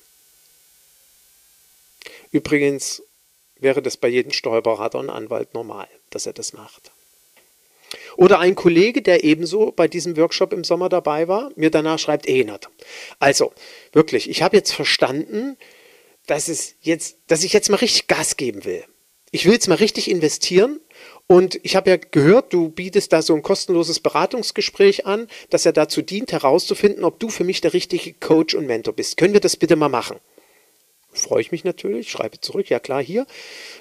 Übrigens 2.32 3.04
wäre 3.56 3.82
das 3.82 3.98
bei 3.98 4.08
jedem 4.08 4.32
Steuerberater 4.32 5.00
und 5.00 5.10
Anwalt 5.10 5.54
normal, 5.54 5.88
dass 6.12 6.26
er 6.26 6.34
das 6.34 6.54
macht. 6.54 6.92
Oder 8.18 8.40
ein 8.40 8.56
Kollege, 8.56 9.02
der 9.02 9.24
ebenso 9.24 9.72
bei 9.72 9.88
diesem 9.88 10.18
Workshop 10.18 10.54
im 10.54 10.64
Sommer 10.64 10.90
dabei 10.90 11.28
war, 11.28 11.52
mir 11.56 11.72
danach 11.72 12.00
schreibt, 12.00 12.28
Ehnert. 12.28 12.70
Also, 13.20 13.54
wirklich, 13.94 14.30
ich 14.30 14.42
habe 14.42 14.58
jetzt 14.58 14.74
verstanden, 14.74 15.58
dass, 16.28 16.48
es 16.48 16.76
jetzt, 16.82 17.18
dass 17.28 17.44
ich 17.44 17.54
jetzt 17.54 17.70
mal 17.70 17.78
richtig 17.78 18.08
Gas 18.08 18.38
geben 18.38 18.66
will. 18.66 18.84
Ich 19.32 19.46
will 19.46 19.54
jetzt 19.54 19.68
mal 19.68 19.76
richtig 19.76 20.10
investieren 20.10 20.80
und 21.28 21.60
ich 21.64 21.76
habe 21.76 21.92
ja 21.92 21.98
gehört, 21.98 22.52
du 22.54 22.70
bietest 22.70 23.14
da 23.14 23.22
so 23.22 23.36
ein 23.36 23.44
kostenloses 23.44 24.00
Beratungsgespräch 24.00 25.06
an, 25.06 25.28
das 25.52 25.64
ja 25.64 25.72
dazu 25.72 26.02
dient, 26.02 26.32
herauszufinden, 26.32 27.04
ob 27.04 27.20
du 27.20 27.30
für 27.30 27.44
mich 27.44 27.62
der 27.62 27.74
richtige 27.74 28.14
Coach 28.14 28.56
und 28.56 28.66
Mentor 28.66 28.96
bist. 28.96 29.18
Können 29.18 29.34
wir 29.34 29.40
das 29.40 29.56
bitte 29.56 29.76
mal 29.76 29.90
machen? 29.90 30.18
Freue 31.12 31.42
ich 31.42 31.52
mich 31.52 31.64
natürlich, 31.64 32.10
schreibe 32.12 32.40
zurück, 32.40 32.70
ja 32.70 32.80
klar, 32.80 33.04
hier, 33.04 33.26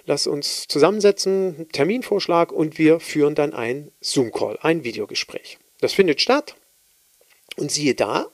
lass 0.05 0.27
uns 0.27 0.67
zusammensetzen, 0.69 1.69
Terminvorschlag 1.73 2.53
und 2.53 2.79
wir 2.79 3.01
führen 3.01 3.35
dann 3.35 3.53
ein 3.53 3.93
Zoom-Call, 4.01 4.59
ein 4.63 4.85
Videogespräch. 4.85 5.59
Das 5.81 5.93
findet 5.93 6.21
statt 6.21 6.57
und 7.57 7.71
siehe 7.71 7.95
da, 7.95 8.31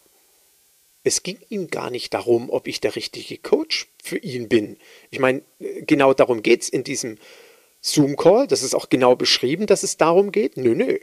es 1.03 1.23
ging 1.23 1.39
ihm 1.51 1.69
gar 1.69 1.91
nicht 1.91 2.15
darum, 2.15 2.49
ob 2.49 2.67
ich 2.67 2.81
der 2.81 2.97
richtige 2.97 3.37
Coach 3.37 3.89
für 4.03 4.19
ihn 4.19 4.49
bin. 4.49 4.79
Ich 5.11 5.19
meine, 5.19 5.43
genau 5.59 6.15
darum 6.15 6.43
geht 6.43 6.63
es 6.63 6.69
in 6.71 6.83
diesem 6.83 7.19
Zoom-Call, 7.83 8.47
das 8.47 8.63
ist 8.63 8.75
auch 8.75 8.89
genau 8.89 9.15
beschrieben, 9.15 9.67
dass 9.67 9.83
es 9.83 9.99
darum 9.99 10.33
geht. 10.33 10.57
Nö, 10.57 10.75
nö. 10.75 10.99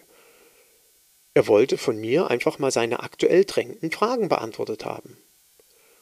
Er 1.35 1.47
wollte 1.47 1.77
von 1.77 1.97
mir 1.97 2.29
einfach 2.29 2.57
mal 2.57 2.71
seine 2.71 3.01
aktuell 3.01 3.45
drängenden 3.45 3.91
Fragen 3.91 4.27
beantwortet 4.27 4.83
haben. 4.83 5.17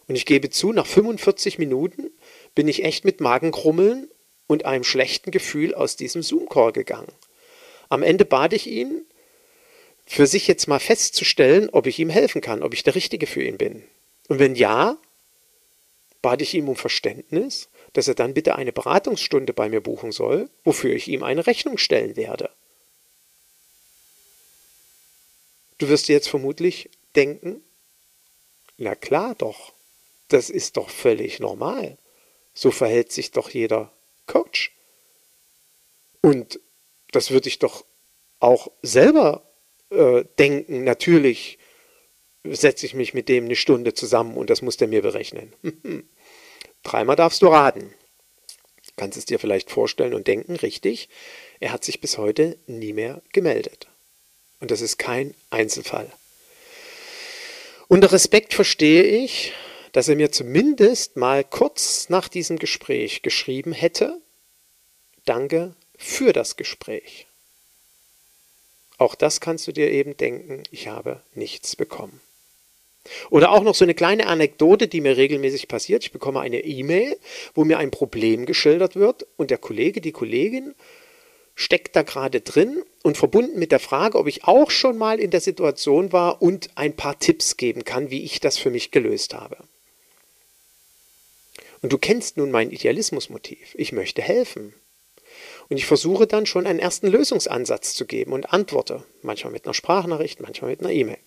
Und 0.09 0.15
ich 0.15 0.25
gebe 0.25 0.49
zu, 0.49 0.73
nach 0.73 0.87
45 0.87 1.59
Minuten 1.59 2.09
bin 2.55 2.67
ich 2.67 2.83
echt 2.83 3.05
mit 3.05 3.21
Magenkrummeln 3.21 4.09
und 4.47 4.65
einem 4.65 4.83
schlechten 4.83 5.29
Gefühl 5.29 5.75
aus 5.75 5.97
diesem 5.97 6.23
Zoom-Call 6.23 6.71
gegangen. 6.71 7.11
Am 7.89 8.01
Ende 8.01 8.25
bat 8.25 8.53
ich 8.53 8.65
ihn, 8.65 9.05
für 10.07 10.25
sich 10.25 10.47
jetzt 10.47 10.67
mal 10.67 10.79
festzustellen, 10.79 11.69
ob 11.69 11.85
ich 11.85 11.99
ihm 11.99 12.09
helfen 12.09 12.41
kann, 12.41 12.63
ob 12.63 12.73
ich 12.73 12.81
der 12.81 12.95
Richtige 12.95 13.27
für 13.27 13.43
ihn 13.43 13.59
bin. 13.59 13.83
Und 14.27 14.39
wenn 14.39 14.55
ja, 14.55 14.97
bat 16.23 16.41
ich 16.41 16.55
ihm 16.55 16.69
um 16.69 16.75
Verständnis, 16.75 17.69
dass 17.93 18.07
er 18.07 18.15
dann 18.15 18.33
bitte 18.33 18.55
eine 18.55 18.73
Beratungsstunde 18.73 19.53
bei 19.53 19.69
mir 19.69 19.81
buchen 19.81 20.11
soll, 20.11 20.49
wofür 20.63 20.91
ich 20.95 21.07
ihm 21.07 21.21
eine 21.21 21.45
Rechnung 21.45 21.77
stellen 21.77 22.15
werde. 22.15 22.49
Du 25.77 25.87
wirst 25.87 26.07
jetzt 26.07 26.29
vermutlich 26.29 26.89
denken, 27.15 27.61
na 28.77 28.95
klar 28.95 29.35
doch. 29.35 29.72
Das 30.29 30.50
ist 30.50 30.77
doch 30.77 30.89
völlig 30.89 31.39
normal. 31.39 31.98
So 32.53 32.72
verhält 32.72 33.11
sich 33.11 33.31
doch 33.31 33.50
jeder 33.50 33.92
Coach. 34.25 34.72
Und 36.22 36.59
das 37.11 37.31
würde 37.31 37.48
ich 37.48 37.59
doch 37.59 37.85
auch 38.39 38.72
selber 38.81 39.44
äh, 39.89 40.24
denken. 40.37 40.83
Natürlich 40.83 41.57
setze 42.44 42.85
ich 42.85 42.94
mich 42.94 43.13
mit 43.13 43.29
dem 43.29 43.46
eine 43.46 43.55
Stunde 43.55 43.94
zusammen 43.94 44.37
und 44.37 44.50
das 44.50 44.61
muss 44.61 44.77
der 44.77 44.87
mir 44.87 45.01
berechnen. 45.01 45.53
Dreimal 46.83 47.15
darfst 47.15 47.42
du 47.42 47.48
raten. 47.48 47.94
Kannst 48.96 49.18
es 49.18 49.25
dir 49.25 49.39
vielleicht 49.39 49.72
vorstellen 49.72 50.13
und 50.13 50.27
denken, 50.27 50.55
richtig, 50.55 51.09
er 51.59 51.72
hat 51.72 51.83
sich 51.83 52.01
bis 52.01 52.18
heute 52.18 52.57
nie 52.68 52.94
mehr 52.94 53.22
gemeldet. 53.31 53.87
Und 54.59 54.72
das 54.72 54.81
ist 54.81 54.98
kein 54.98 55.33
Einzelfall. 55.50 56.11
Unter 57.87 58.11
Respekt 58.11 58.53
verstehe 58.53 59.03
ich, 59.03 59.53
dass 59.91 60.07
er 60.07 60.15
mir 60.15 60.31
zumindest 60.31 61.17
mal 61.17 61.43
kurz 61.43 62.09
nach 62.09 62.27
diesem 62.27 62.59
Gespräch 62.59 63.21
geschrieben 63.21 63.71
hätte, 63.71 64.21
danke 65.25 65.75
für 65.97 66.33
das 66.33 66.55
Gespräch. 66.55 67.27
Auch 68.97 69.15
das 69.15 69.39
kannst 69.39 69.67
du 69.67 69.71
dir 69.71 69.89
eben 69.91 70.17
denken, 70.17 70.63
ich 70.71 70.87
habe 70.87 71.21
nichts 71.33 71.75
bekommen. 71.75 72.19
Oder 73.29 73.51
auch 73.51 73.63
noch 73.63 73.75
so 73.75 73.85
eine 73.85 73.95
kleine 73.95 74.27
Anekdote, 74.27 74.87
die 74.87 75.01
mir 75.01 75.17
regelmäßig 75.17 75.67
passiert. 75.67 76.03
Ich 76.03 76.11
bekomme 76.11 76.41
eine 76.41 76.63
E-Mail, 76.63 77.17
wo 77.55 77.63
mir 77.63 77.77
ein 77.79 77.91
Problem 77.91 78.45
geschildert 78.45 78.95
wird 78.95 79.25
und 79.37 79.51
der 79.51 79.57
Kollege, 79.57 80.01
die 80.01 80.11
Kollegin 80.11 80.75
steckt 81.55 81.95
da 81.95 82.03
gerade 82.03 82.41
drin 82.41 82.83
und 83.03 83.17
verbunden 83.17 83.59
mit 83.59 83.71
der 83.71 83.79
Frage, 83.79 84.17
ob 84.17 84.27
ich 84.27 84.45
auch 84.45 84.71
schon 84.71 84.97
mal 84.97 85.19
in 85.19 85.31
der 85.31 85.41
Situation 85.41 86.11
war 86.11 86.41
und 86.41 86.69
ein 86.75 86.95
paar 86.95 87.19
Tipps 87.19 87.57
geben 87.57 87.83
kann, 87.83 88.09
wie 88.11 88.23
ich 88.23 88.39
das 88.39 88.57
für 88.57 88.69
mich 88.69 88.91
gelöst 88.91 89.33
habe. 89.33 89.57
Und 91.81 91.94
du 91.94 91.98
kennst 91.98 92.37
nun 92.37 92.51
mein 92.51 92.72
Idealismusmotiv. 92.72 93.74
Ich 93.75 93.92
möchte 93.92 94.22
helfen. 94.22 94.74
Und 95.70 95.77
ich 95.77 95.85
versuche 95.85 96.27
dann 96.27 96.46
schon 96.46 96.65
einen 96.65 96.79
ersten 96.79 97.07
Lösungsansatz 97.07 97.94
zu 97.94 98.05
geben 98.05 98.33
und 98.33 98.51
antworte. 98.51 99.03
Manchmal 99.22 99.53
mit 99.53 99.65
einer 99.65 99.74
Sprachnachricht, 99.74 100.42
manchmal 100.42 100.72
mit 100.72 100.81
einer 100.81 100.92
E-Mail. 100.92 101.20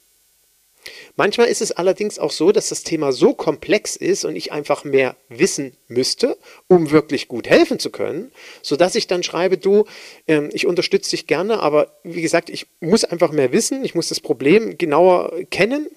Manchmal 1.14 1.46
ist 1.46 1.62
es 1.62 1.72
allerdings 1.72 2.18
auch 2.18 2.32
so, 2.32 2.50
dass 2.50 2.70
das 2.70 2.82
Thema 2.82 3.12
so 3.12 3.34
komplex 3.34 3.94
ist 3.94 4.24
und 4.24 4.34
ich 4.34 4.50
einfach 4.50 4.82
mehr 4.82 5.16
wissen 5.28 5.76
müsste, 5.86 6.36
um 6.66 6.90
wirklich 6.90 7.28
gut 7.28 7.48
helfen 7.48 7.78
zu 7.78 7.90
können, 7.90 8.32
sodass 8.62 8.96
ich 8.96 9.06
dann 9.06 9.22
schreibe, 9.22 9.58
du, 9.58 9.84
ähm, 10.26 10.50
ich 10.52 10.66
unterstütze 10.66 11.10
dich 11.10 11.28
gerne, 11.28 11.60
aber 11.60 11.96
wie 12.02 12.22
gesagt, 12.22 12.50
ich 12.50 12.66
muss 12.80 13.04
einfach 13.04 13.30
mehr 13.30 13.52
wissen, 13.52 13.84
ich 13.84 13.94
muss 13.94 14.08
das 14.08 14.20
Problem 14.20 14.76
genauer 14.76 15.32
kennen 15.50 15.88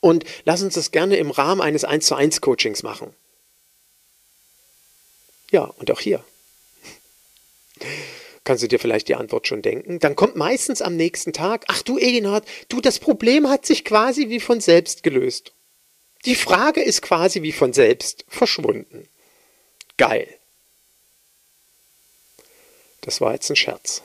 und 0.00 0.24
lass 0.44 0.62
uns 0.62 0.74
das 0.74 0.90
gerne 0.90 1.16
im 1.16 1.30
Rahmen 1.30 1.62
eines 1.62 1.84
1 1.84 2.06
zu 2.06 2.14
1 2.16 2.42
Coachings 2.42 2.82
machen. 2.82 3.14
Ja, 5.50 5.64
und 5.64 5.90
auch 5.90 6.00
hier. 6.00 6.24
Kannst 8.44 8.62
du 8.62 8.68
dir 8.68 8.78
vielleicht 8.78 9.08
die 9.08 9.16
Antwort 9.16 9.48
schon 9.48 9.62
denken? 9.62 9.98
Dann 9.98 10.14
kommt 10.14 10.36
meistens 10.36 10.80
am 10.80 10.96
nächsten 10.96 11.32
Tag, 11.32 11.64
ach 11.68 11.82
du 11.82 11.98
Eginhard, 11.98 12.46
du, 12.68 12.80
das 12.80 12.98
Problem 12.98 13.48
hat 13.48 13.66
sich 13.66 13.84
quasi 13.84 14.28
wie 14.28 14.40
von 14.40 14.60
selbst 14.60 15.02
gelöst. 15.02 15.52
Die 16.24 16.36
Frage 16.36 16.82
ist 16.82 17.02
quasi 17.02 17.42
wie 17.42 17.52
von 17.52 17.72
selbst 17.72 18.24
verschwunden. 18.28 19.08
Geil. 19.96 20.28
Das 23.00 23.20
war 23.20 23.32
jetzt 23.32 23.50
ein 23.50 23.56
Scherz. 23.56 24.02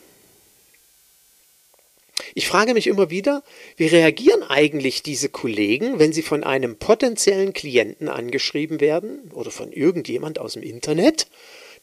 Ich 2.35 2.47
frage 2.47 2.73
mich 2.73 2.87
immer 2.87 3.09
wieder, 3.09 3.43
wie 3.77 3.87
reagieren 3.87 4.43
eigentlich 4.43 5.03
diese 5.03 5.29
Kollegen, 5.29 5.99
wenn 5.99 6.13
sie 6.13 6.21
von 6.21 6.43
einem 6.43 6.77
potenziellen 6.77 7.53
Klienten 7.53 8.09
angeschrieben 8.09 8.79
werden 8.79 9.31
oder 9.33 9.51
von 9.51 9.71
irgendjemand 9.71 10.39
aus 10.39 10.53
dem 10.53 10.63
Internet, 10.63 11.27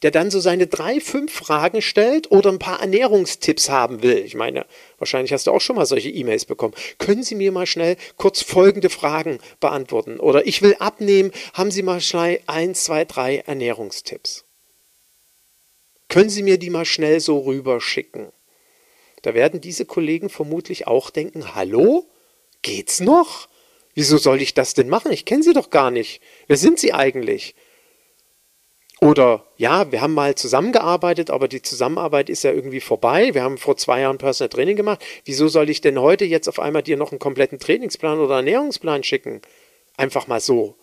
der 0.01 0.11
dann 0.11 0.31
so 0.31 0.39
seine 0.39 0.67
drei, 0.67 0.99
fünf 0.99 1.33
Fragen 1.33 1.81
stellt 1.81 2.31
oder 2.31 2.51
ein 2.51 2.59
paar 2.59 2.79
Ernährungstipps 2.79 3.69
haben 3.69 4.01
will. 4.01 4.19
Ich 4.19 4.35
meine, 4.35 4.65
wahrscheinlich 4.97 5.33
hast 5.33 5.47
du 5.47 5.51
auch 5.51 5.61
schon 5.61 5.75
mal 5.75 5.85
solche 5.85 6.09
E-Mails 6.09 6.45
bekommen. 6.45 6.73
Können 6.97 7.23
Sie 7.23 7.35
mir 7.35 7.51
mal 7.51 7.65
schnell 7.65 7.97
kurz 8.15 8.41
folgende 8.41 8.89
Fragen 8.89 9.39
beantworten? 9.59 10.19
Oder 10.19 10.47
ich 10.47 10.61
will 10.61 10.75
abnehmen, 10.79 11.31
haben 11.53 11.71
Sie 11.71 11.83
mal 11.83 12.01
schnell 12.01 12.39
eins, 12.47 12.85
zwei, 12.85 13.05
drei 13.05 13.39
Ernährungstipps? 13.39 14.45
Können 16.07 16.29
Sie 16.29 16.43
mir 16.43 16.57
die 16.57 16.69
mal 16.69 16.85
schnell 16.85 17.19
so 17.19 17.39
rüberschicken? 17.39 18.31
Da 19.21 19.33
werden 19.33 19.61
diese 19.61 19.85
Kollegen 19.85 20.29
vermutlich 20.29 20.87
auch 20.87 21.09
denken, 21.09 21.55
hallo, 21.55 22.05
geht's 22.61 22.99
noch? 22.99 23.49
Wieso 23.93 24.17
soll 24.17 24.41
ich 24.41 24.53
das 24.53 24.73
denn 24.73 24.89
machen? 24.89 25.11
Ich 25.11 25.25
kenne 25.25 25.43
sie 25.43 25.53
doch 25.53 25.69
gar 25.69 25.91
nicht. 25.91 26.21
Wer 26.47 26.57
sind 26.57 26.79
sie 26.79 26.93
eigentlich? 26.93 27.55
Oder 29.01 29.45
ja, 29.55 29.91
wir 29.91 30.01
haben 30.01 30.13
mal 30.13 30.35
zusammengearbeitet, 30.35 31.29
aber 31.29 31.47
die 31.47 31.61
Zusammenarbeit 31.61 32.29
ist 32.29 32.43
ja 32.43 32.51
irgendwie 32.51 32.81
vorbei. 32.81 33.33
Wir 33.33 33.43
haben 33.43 33.57
vor 33.57 33.77
zwei 33.77 34.01
Jahren 34.01 34.17
Personal 34.17 34.49
Training 34.49 34.75
gemacht. 34.75 35.03
Wieso 35.23 35.47
soll 35.47 35.69
ich 35.69 35.79
denn 35.79 35.99
heute 35.99 36.25
jetzt 36.25 36.49
auf 36.49 36.59
einmal 36.59 36.83
dir 36.83 36.97
noch 36.97 37.11
einen 37.11 37.19
kompletten 37.19 37.59
Trainingsplan 37.59 38.19
oder 38.19 38.37
Ernährungsplan 38.37 39.03
schicken? 39.03 39.41
Einfach 39.95 40.27
mal 40.27 40.41
so. 40.41 40.75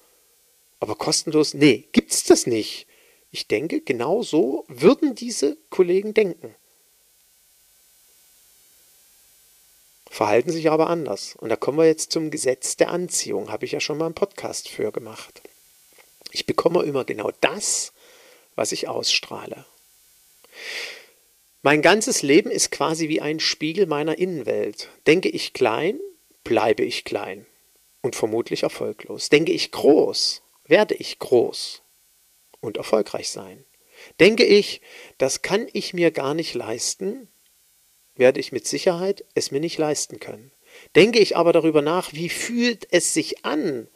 Aber 0.81 0.94
kostenlos? 0.94 1.55
Nee, 1.55 1.88
gibt's 1.92 2.25
das 2.25 2.46
nicht. 2.46 2.87
ich 3.31 3.49
denke, 3.49 3.83
genau 3.83 4.22
so 4.22 4.64
würden 4.68 5.14
diese 5.14 5.59
Kollegen 5.68 6.14
denken. 6.14 6.55
Verhalten 10.16 10.50
sich 10.50 10.70
aber 10.70 10.88
anders. 10.88 11.37
Und 11.37 11.50
da 11.50 11.57
kommen 11.57 11.76
wir 11.76 11.85
jetzt 11.85 12.11
zum 12.11 12.31
Gesetz 12.31 12.79
der 12.79 12.88
Anziehung. 12.88 13.50
Habe 13.52 13.66
ich 13.66 13.72
ja 13.72 13.81
schon 13.81 13.98
mal 13.98 14.07
einen 14.07 14.14
Podcast 14.14 14.66
für 14.66 14.90
gemacht. 14.90 15.42
Ich 16.31 16.46
bekomme 16.46 16.83
immer 16.85 17.05
genau 17.05 17.33
das, 17.42 17.92
was 18.55 18.72
ich 18.72 18.88
ausstrahle. 18.88 19.66
Mein 21.61 21.83
ganzes 21.83 22.22
Leben 22.22 22.50
ist 22.50 22.70
quasi 22.70 23.11
wie 23.11 23.20
ein 23.20 23.40
Spiegel 23.40 23.85
meiner 23.85 24.16
Innenwelt. 24.16 24.88
Denke 25.07 25.29
ich 25.29 25.52
klein, 25.52 26.00
bleibe 26.44 26.83
ich 26.83 27.05
klein 27.05 27.44
und 28.00 28.16
vermutlich 28.16 28.62
erfolglos. 28.62 29.29
Denke 29.29 29.52
ich 29.52 29.70
groß, 29.70 30.40
werde 30.64 30.94
ich 30.94 31.18
groß 31.18 31.83
und 32.61 32.79
erfolgreich 32.79 33.29
sein. 33.29 33.66
Denke 34.18 34.46
ich, 34.46 34.81
das 35.18 35.42
kann 35.42 35.68
ich 35.74 35.92
mir 35.92 36.11
gar 36.11 36.33
nicht 36.33 36.55
leisten, 36.55 37.29
werde 38.16 38.40
ich 38.40 38.52
mit 38.52 38.66
Sicherheit 38.66 39.24
es 39.35 39.50
mir 39.50 39.61
nicht 39.61 39.79
leisten 39.79 40.20
können. 40.20 40.50
Denke 40.94 41.18
ich 41.18 41.37
aber 41.37 41.52
darüber 41.52 41.83
nach, 41.83 42.12
wie 42.12 42.29
fühlt 42.29 42.87
es 42.90 43.14
sich 43.14 43.44
an, 43.44 43.88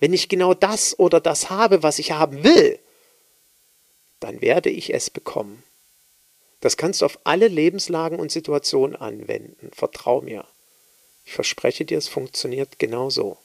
wenn 0.00 0.12
ich 0.12 0.28
genau 0.28 0.54
das 0.54 0.98
oder 0.98 1.20
das 1.20 1.50
habe, 1.50 1.82
was 1.82 1.98
ich 1.98 2.12
haben 2.12 2.44
will, 2.44 2.78
dann 4.20 4.40
werde 4.40 4.70
ich 4.70 4.92
es 4.92 5.10
bekommen. 5.10 5.62
Das 6.60 6.76
kannst 6.76 7.00
du 7.00 7.06
auf 7.06 7.18
alle 7.24 7.48
Lebenslagen 7.48 8.18
und 8.18 8.32
Situationen 8.32 8.96
anwenden. 8.96 9.70
Vertrau 9.74 10.20
mir. 10.20 10.46
Ich 11.24 11.32
verspreche 11.32 11.84
dir, 11.84 11.98
es 11.98 12.08
funktioniert 12.08 12.78
genau 12.78 13.10
so. 13.10 13.36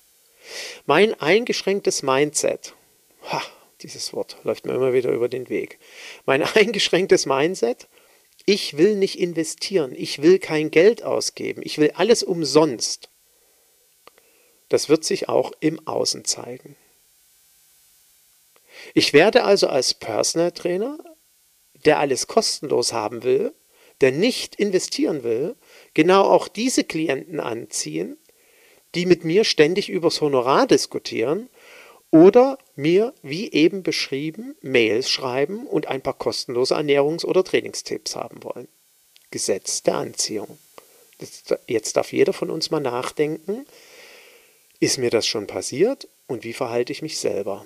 Mein 0.85 1.19
eingeschränktes 1.19 2.03
Mindset, 2.03 2.73
ha, 3.31 3.41
dieses 3.81 4.13
Wort 4.13 4.37
läuft 4.43 4.65
mir 4.65 4.73
immer 4.73 4.93
wieder 4.93 5.11
über 5.11 5.29
den 5.29 5.49
Weg. 5.49 5.79
Mein 6.25 6.43
eingeschränktes 6.55 7.25
Mindset, 7.25 7.87
ich 8.51 8.75
will 8.75 8.97
nicht 8.97 9.17
investieren, 9.17 9.93
ich 9.95 10.21
will 10.21 10.37
kein 10.37 10.71
Geld 10.71 11.03
ausgeben, 11.03 11.61
ich 11.63 11.77
will 11.77 11.91
alles 11.95 12.21
umsonst. 12.21 13.09
Das 14.67 14.89
wird 14.89 15.05
sich 15.05 15.29
auch 15.29 15.53
im 15.61 15.87
Außen 15.87 16.25
zeigen. 16.25 16.75
Ich 18.93 19.13
werde 19.13 19.45
also 19.45 19.67
als 19.67 19.93
Personal 19.93 20.51
Trainer, 20.51 20.97
der 21.85 21.99
alles 21.99 22.27
kostenlos 22.27 22.91
haben 22.91 23.23
will, 23.23 23.53
der 24.01 24.11
nicht 24.11 24.55
investieren 24.55 25.23
will, 25.23 25.55
genau 25.93 26.23
auch 26.23 26.49
diese 26.49 26.83
Klienten 26.83 27.39
anziehen, 27.39 28.17
die 28.95 29.05
mit 29.05 29.23
mir 29.23 29.45
ständig 29.45 29.87
übers 29.87 30.19
Honorar 30.19 30.67
diskutieren 30.67 31.49
oder 32.11 32.57
mir, 32.75 33.13
wie 33.23 33.51
eben 33.51 33.83
beschrieben, 33.83 34.55
Mails 34.61 35.09
schreiben 35.09 35.65
und 35.65 35.87
ein 35.87 36.01
paar 36.01 36.13
kostenlose 36.13 36.75
Ernährungs- 36.75 37.25
oder 37.25 37.43
Trainingstipps 37.43 38.15
haben 38.15 38.43
wollen. 38.43 38.67
Gesetz 39.31 39.81
der 39.83 39.95
Anziehung. 39.95 40.57
Jetzt 41.67 41.95
darf 41.95 42.11
jeder 42.11 42.33
von 42.33 42.49
uns 42.49 42.69
mal 42.69 42.81
nachdenken, 42.81 43.65
ist 44.79 44.97
mir 44.97 45.09
das 45.09 45.25
schon 45.25 45.47
passiert 45.47 46.07
und 46.27 46.43
wie 46.43 46.53
verhalte 46.53 46.91
ich 46.91 47.01
mich 47.01 47.17
selber? 47.17 47.65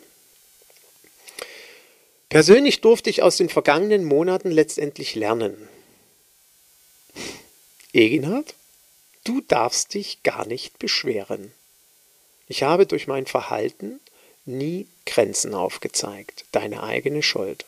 Persönlich 2.30 2.82
durfte 2.82 3.10
ich 3.10 3.24
aus 3.24 3.38
den 3.38 3.50
vergangenen 3.50 4.04
Monaten 4.04 4.52
letztendlich 4.52 5.16
lernen. 5.16 5.70
Eginhard, 7.94 8.56
du 9.24 9.42
darfst 9.42 9.94
dich 9.94 10.22
gar 10.24 10.46
nicht 10.46 10.78
beschweren. 10.78 11.54
Ich 12.48 12.64
habe 12.64 12.86
durch 12.86 13.08
mein 13.08 13.26
Verhalten 13.26 14.02
nie 14.46 14.88
Grenzen 15.06 15.54
aufgezeigt. 15.54 16.46
Deine 16.52 16.84
eigene 16.84 17.24
Schuld. 17.24 17.66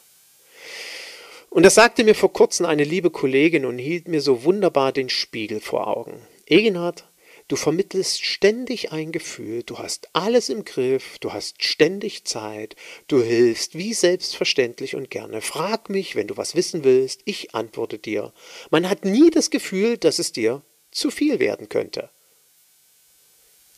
Und 1.50 1.64
das 1.64 1.76
sagte 1.76 2.04
mir 2.04 2.16
vor 2.16 2.34
kurzem 2.34 2.66
eine 2.66 2.84
liebe 2.84 3.10
Kollegin 3.10 3.66
und 3.66 3.78
hielt 3.78 4.08
mir 4.08 4.22
so 4.22 4.44
wunderbar 4.44 4.92
den 4.92 5.10
Spiegel 5.10 5.60
vor 5.60 5.88
Augen. 5.88 6.22
Egenhard, 6.46 7.06
du 7.48 7.56
vermittelst 7.56 8.24
ständig 8.26 8.92
ein 8.92 9.12
Gefühl, 9.12 9.64
du 9.64 9.80
hast 9.80 10.10
alles 10.14 10.50
im 10.50 10.66
Griff, 10.66 11.18
du 11.20 11.34
hast 11.34 11.64
ständig 11.64 12.26
Zeit, 12.26 12.76
du 13.08 13.24
hilfst 13.24 13.78
wie 13.78 13.94
selbstverständlich 13.94 14.96
und 14.96 15.10
gerne. 15.10 15.42
Frag 15.42 15.90
mich, 15.90 16.16
wenn 16.16 16.28
du 16.28 16.38
was 16.38 16.56
wissen 16.56 16.84
willst, 16.84 17.22
ich 17.26 17.56
antworte 17.56 17.98
dir. 17.98 18.34
Man 18.70 18.90
hat 18.90 19.06
nie 19.06 19.30
das 19.30 19.50
Gefühl, 19.50 19.98
dass 19.98 20.20
es 20.20 20.34
dir 20.34 20.62
zu 20.92 21.10
viel 21.12 21.40
werden 21.40 21.70
könnte. 21.70 22.10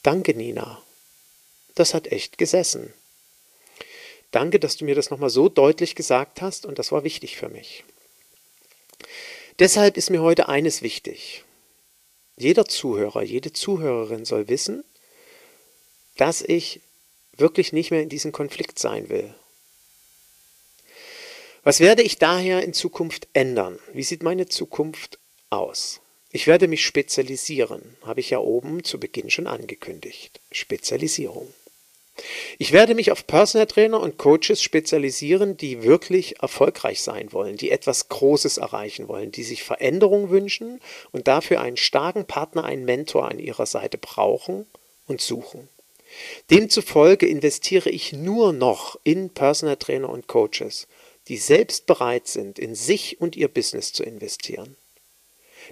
Danke, 0.01 0.33
Nina. 0.33 0.81
Das 1.79 1.93
hat 1.93 2.11
echt 2.11 2.37
gesessen. 2.37 2.93
Danke, 4.31 4.59
dass 4.59 4.75
du 4.75 4.83
mir 4.83 4.95
das 4.95 5.11
nochmal 5.11 5.29
so 5.29 5.47
deutlich 5.47 5.95
gesagt 5.95 6.41
hast 6.41 6.65
und 6.65 6.77
das 6.77 6.91
war 6.91 7.05
wichtig 7.05 7.37
für 7.37 7.47
mich. 7.47 7.85
Deshalb 9.59 9.95
ist 9.95 10.09
mir 10.09 10.21
heute 10.21 10.49
eines 10.49 10.81
wichtig. 10.81 11.45
Jeder 12.35 12.65
Zuhörer, 12.65 13.23
jede 13.23 13.53
Zuhörerin 13.53 14.25
soll 14.25 14.49
wissen, 14.49 14.83
dass 16.17 16.41
ich 16.41 16.81
wirklich 17.37 17.71
nicht 17.71 17.91
mehr 17.91 18.01
in 18.01 18.09
diesem 18.09 18.33
Konflikt 18.33 18.77
sein 18.77 19.07
will. 19.07 19.33
Was 21.63 21.79
werde 21.79 22.03
ich 22.03 22.17
daher 22.17 22.61
in 22.61 22.73
Zukunft 22.73 23.29
ändern? 23.31 23.79
Wie 23.93 24.03
sieht 24.03 24.21
meine 24.21 24.49
Zukunft 24.49 25.17
aus? 25.49 26.01
Ich 26.31 26.45
werde 26.45 26.67
mich 26.67 26.85
spezialisieren, 26.85 27.95
habe 28.03 28.19
ich 28.19 28.29
ja 28.29 28.37
oben 28.37 28.83
zu 28.83 28.99
Beginn 28.99 29.31
schon 29.31 29.47
angekündigt. 29.47 30.41
Spezialisierung. 30.51 31.51
Ich 32.57 32.71
werde 32.71 32.95
mich 32.95 33.11
auf 33.11 33.27
Personal 33.27 33.67
Trainer 33.67 33.99
und 33.99 34.17
Coaches 34.17 34.61
spezialisieren, 34.61 35.57
die 35.57 35.83
wirklich 35.83 36.41
erfolgreich 36.41 37.01
sein 37.01 37.31
wollen, 37.31 37.57
die 37.57 37.71
etwas 37.71 38.09
Großes 38.09 38.57
erreichen 38.57 39.07
wollen, 39.07 39.31
die 39.31 39.43
sich 39.43 39.63
Veränderung 39.63 40.29
wünschen 40.29 40.81
und 41.11 41.27
dafür 41.27 41.61
einen 41.61 41.77
starken 41.77 42.25
Partner, 42.25 42.63
einen 42.63 42.85
Mentor 42.85 43.29
an 43.29 43.39
ihrer 43.39 43.65
Seite 43.65 43.97
brauchen 43.97 44.65
und 45.07 45.21
suchen. 45.21 45.69
Demzufolge 46.49 47.27
investiere 47.27 47.89
ich 47.89 48.13
nur 48.13 48.51
noch 48.53 48.99
in 49.03 49.29
Personal 49.29 49.77
Trainer 49.77 50.09
und 50.09 50.27
Coaches, 50.27 50.87
die 51.27 51.37
selbst 51.37 51.85
bereit 51.85 52.27
sind, 52.27 52.57
in 52.57 52.75
sich 52.75 53.21
und 53.21 53.35
ihr 53.35 53.47
Business 53.47 53.93
zu 53.93 54.03
investieren. 54.03 54.75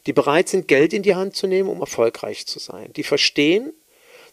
Die 0.05 0.13
bereit 0.13 0.47
sind, 0.49 0.67
Geld 0.67 0.93
in 0.93 1.01
die 1.01 1.15
Hand 1.15 1.35
zu 1.35 1.47
nehmen, 1.47 1.69
um 1.69 1.79
erfolgreich 1.79 2.45
zu 2.45 2.59
sein. 2.59 2.93
Die 2.93 3.03
verstehen, 3.03 3.73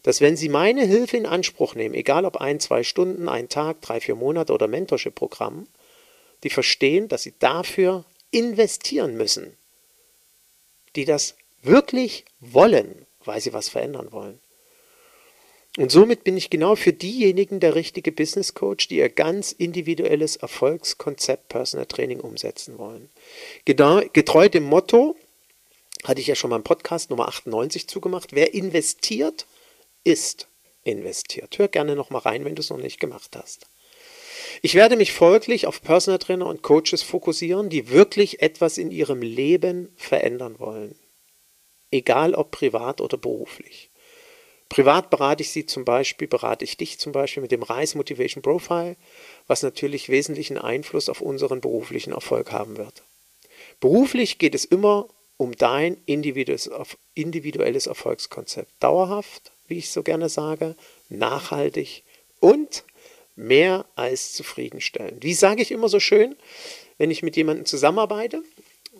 dass 0.04 0.20
wenn 0.20 0.36
Sie 0.36 0.48
meine 0.48 0.84
Hilfe 0.84 1.16
in 1.16 1.26
Anspruch 1.26 1.74
nehmen, 1.74 1.94
egal 1.94 2.24
ob 2.26 2.36
ein, 2.36 2.60
zwei 2.60 2.84
Stunden, 2.84 3.28
ein 3.28 3.48
Tag, 3.48 3.80
drei, 3.80 4.00
vier 4.00 4.14
Monate 4.14 4.52
oder 4.52 4.68
Mentorship-Programm, 4.68 5.66
die 6.44 6.50
verstehen, 6.50 7.08
dass 7.08 7.22
sie 7.22 7.32
dafür 7.38 8.04
investieren 8.30 9.16
müssen. 9.16 9.56
Die 10.94 11.06
das 11.06 11.36
wirklich 11.62 12.26
wollen, 12.38 13.06
weil 13.24 13.40
sie 13.40 13.54
was 13.54 13.70
verändern 13.70 14.12
wollen. 14.12 14.38
Und 15.78 15.90
somit 15.90 16.22
bin 16.22 16.36
ich 16.36 16.50
genau 16.50 16.76
für 16.76 16.92
diejenigen 16.92 17.58
der 17.58 17.74
richtige 17.74 18.12
Business 18.12 18.52
Coach, 18.52 18.88
die 18.88 18.98
ihr 18.98 19.08
ganz 19.08 19.52
individuelles 19.52 20.36
Erfolgskonzept 20.36 21.48
Personal 21.48 21.86
Training 21.86 22.20
umsetzen 22.20 22.78
wollen. 22.78 23.08
Getreu 23.64 24.50
dem 24.50 24.64
Motto, 24.64 25.16
hatte 26.04 26.20
ich 26.20 26.26
ja 26.26 26.34
schon 26.34 26.50
mal 26.50 26.56
im 26.56 26.62
Podcast 26.62 27.08
Nummer 27.08 27.26
98 27.26 27.88
zugemacht, 27.88 28.34
wer 28.34 28.52
investiert, 28.52 29.46
ist 30.04 30.48
investiert. 30.84 31.58
Hör 31.58 31.68
gerne 31.68 31.96
noch 31.96 32.10
mal 32.10 32.18
rein, 32.18 32.44
wenn 32.44 32.54
du 32.54 32.60
es 32.60 32.70
noch 32.70 32.78
nicht 32.78 33.00
gemacht 33.00 33.36
hast. 33.36 33.66
Ich 34.62 34.74
werde 34.74 34.96
mich 34.96 35.12
folglich 35.12 35.66
auf 35.66 35.82
Personal 35.82 36.18
Trainer 36.18 36.46
und 36.46 36.62
Coaches 36.62 37.02
fokussieren, 37.02 37.70
die 37.70 37.90
wirklich 37.90 38.42
etwas 38.42 38.78
in 38.78 38.90
ihrem 38.90 39.22
Leben 39.22 39.92
verändern 39.96 40.58
wollen. 40.58 40.94
Egal 41.90 42.34
ob 42.34 42.50
privat 42.50 43.00
oder 43.00 43.16
beruflich. 43.16 43.90
Privat 44.68 45.10
berate 45.10 45.42
ich 45.42 45.50
sie 45.50 45.66
zum 45.66 45.84
Beispiel, 45.84 46.26
berate 46.26 46.64
ich 46.64 46.76
dich 46.76 46.98
zum 46.98 47.12
Beispiel 47.12 47.42
mit 47.42 47.52
dem 47.52 47.62
Rise 47.62 47.96
Motivation 47.96 48.42
Profile, 48.42 48.96
was 49.46 49.62
natürlich 49.62 50.08
wesentlichen 50.08 50.58
Einfluss 50.58 51.08
auf 51.08 51.20
unseren 51.20 51.60
beruflichen 51.60 52.12
Erfolg 52.12 52.50
haben 52.50 52.76
wird. 52.76 53.02
Beruflich 53.80 54.38
geht 54.38 54.54
es 54.54 54.64
immer 54.64 55.08
um 55.36 55.54
dein 55.56 55.96
individuelles 56.06 56.66
Erfolgskonzept. 57.86 58.70
Dauerhaft, 58.80 59.52
wie 59.68 59.78
ich 59.78 59.90
so 59.90 60.02
gerne 60.02 60.28
sage, 60.28 60.76
nachhaltig 61.08 62.02
und 62.40 62.84
mehr 63.36 63.86
als 63.96 64.32
zufriedenstellend. 64.32 65.24
Wie 65.24 65.34
sage 65.34 65.62
ich 65.62 65.72
immer 65.72 65.88
so 65.88 66.00
schön, 66.00 66.36
wenn 66.98 67.10
ich 67.10 67.22
mit 67.22 67.36
jemandem 67.36 67.66
zusammenarbeite, 67.66 68.42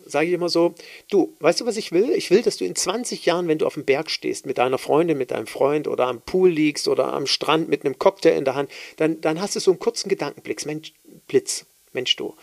sage 0.05 0.27
ich 0.27 0.33
immer 0.33 0.49
so, 0.49 0.75
du, 1.09 1.35
weißt 1.39 1.61
du, 1.61 1.65
was 1.65 1.77
ich 1.77 1.91
will? 1.91 2.11
Ich 2.11 2.29
will, 2.29 2.41
dass 2.41 2.57
du 2.57 2.65
in 2.65 2.75
20 2.75 3.25
Jahren, 3.25 3.47
wenn 3.47 3.57
du 3.57 3.65
auf 3.65 3.73
dem 3.73 3.85
Berg 3.85 4.11
stehst, 4.11 4.45
mit 4.45 4.57
deiner 4.57 4.77
Freundin, 4.77 5.17
mit 5.17 5.31
deinem 5.31 5.47
Freund 5.47 5.87
oder 5.87 6.07
am 6.07 6.21
Pool 6.21 6.49
liegst 6.49 6.87
oder 6.87 7.13
am 7.13 7.25
Strand 7.27 7.69
mit 7.69 7.85
einem 7.85 7.97
Cocktail 7.97 8.37
in 8.37 8.45
der 8.45 8.55
Hand, 8.55 8.69
dann, 8.97 9.21
dann 9.21 9.41
hast 9.41 9.55
du 9.55 9.59
so 9.59 9.71
einen 9.71 9.79
kurzen 9.79 10.09
Gedankenblitz, 10.09 10.65
Mensch, 10.65 10.93
Blitz, 11.27 11.65
Mensch 11.93 12.15
du, 12.15 12.35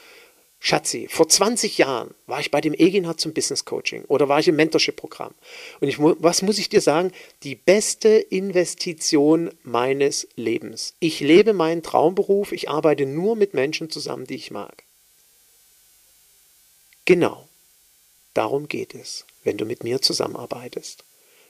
Schatzi, 0.64 1.09
vor 1.11 1.29
20 1.29 1.79
Jahren 1.79 2.14
war 2.27 2.38
ich 2.38 2.53
bei 2.53 2.61
dem 2.61 2.72
Eginhard 2.72 3.18
zum 3.18 3.35
Business 3.35 3.64
Coaching 3.64 4.05
oder 4.05 4.29
war 4.29 4.38
ich 4.38 4.46
im 4.46 4.55
Mentorship-Programm. 4.55 5.35
Und 5.81 5.88
ich, 5.88 5.98
was 5.98 6.42
muss 6.42 6.57
ich 6.57 6.68
dir 6.68 6.81
sagen? 6.81 7.11
Die 7.42 7.57
beste 7.57 8.11
Investition 8.11 9.51
meines 9.64 10.29
Lebens. 10.37 10.94
Ich 11.01 11.18
lebe 11.18 11.53
meinen 11.53 11.83
Traumberuf, 11.83 12.53
ich 12.53 12.70
arbeite 12.70 13.07
nur 13.07 13.35
mit 13.35 13.55
Menschen 13.55 13.90
zusammen, 13.90 14.25
die 14.25 14.37
ich 14.37 14.53
mag. 14.53 14.85
Genau, 17.07 17.48
darum 18.33 18.68
geht 18.68 18.94
es, 18.94 19.27
wenn 19.42 19.59
du 19.59 19.64
mit 19.64 19.83
mir 19.83 20.01
zusammenarbeitest. 20.01 21.03